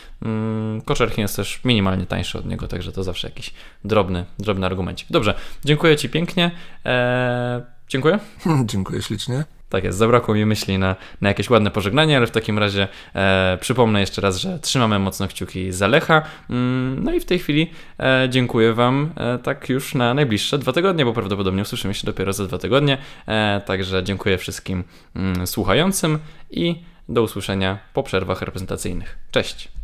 Koczerchin 0.86 1.22
jest 1.22 1.36
też 1.36 1.62
minimalnie 1.66 2.06
tańszy 2.06 2.38
od 2.38 2.46
niego, 2.46 2.68
także 2.68 2.92
to 2.92 3.04
zawsze 3.04 3.28
jakiś 3.28 3.54
drobny, 3.86 4.26
drobny 4.40 4.66
argumencik. 4.66 5.08
Dobrze, 5.10 5.34
dziękuję 5.66 5.98
Ci 5.98 6.10
pięknie. 6.10 6.52
Eee, 6.86 7.62
dziękuję. 7.88 8.20
dziękuję 8.66 9.02
ślicznie. 9.02 9.61
Tak 9.72 9.84
jest, 9.84 9.98
zabrakło 9.98 10.36
mi 10.36 10.46
myśli 10.46 10.78
na, 10.78 10.96
na 11.22 11.30
jakieś 11.30 11.50
ładne 11.50 11.72
pożegnanie, 11.72 12.18
ale 12.18 12.28
w 12.28 12.32
takim 12.32 12.60
razie 12.60 12.88
e, 13.16 13.58
przypomnę 13.62 14.00
jeszcze 14.00 14.22
raz, 14.22 14.38
że 14.38 14.60
trzymamy 14.60 15.00
mocno 15.00 15.28
kciuki 15.28 15.72
za 15.72 15.88
Lecha. 15.88 16.22
Mm, 16.50 17.04
no 17.04 17.14
i 17.14 17.20
w 17.20 17.26
tej 17.26 17.40
chwili 17.40 17.72
e, 18.00 18.28
dziękuję 18.30 18.74
Wam 18.74 19.12
e, 19.18 19.38
tak 19.38 19.70
już 19.70 19.96
na 19.96 20.14
najbliższe 20.14 20.58
dwa 20.58 20.74
tygodnie, 20.74 21.06
bo 21.06 21.14
prawdopodobnie 21.14 21.62
usłyszymy 21.62 21.94
się 21.94 22.06
dopiero 22.06 22.34
za 22.34 22.48
dwa 22.48 22.58
tygodnie. 22.58 22.98
E, 23.28 23.62
także 23.66 24.04
dziękuję 24.04 24.38
wszystkim 24.38 24.84
mm, 25.16 25.48
słuchającym 25.48 26.20
i 26.50 26.76
do 27.10 27.24
usłyszenia 27.24 27.80
po 27.94 28.04
przerwach 28.04 28.42
reprezentacyjnych. 28.42 29.18
Cześć! 29.32 29.81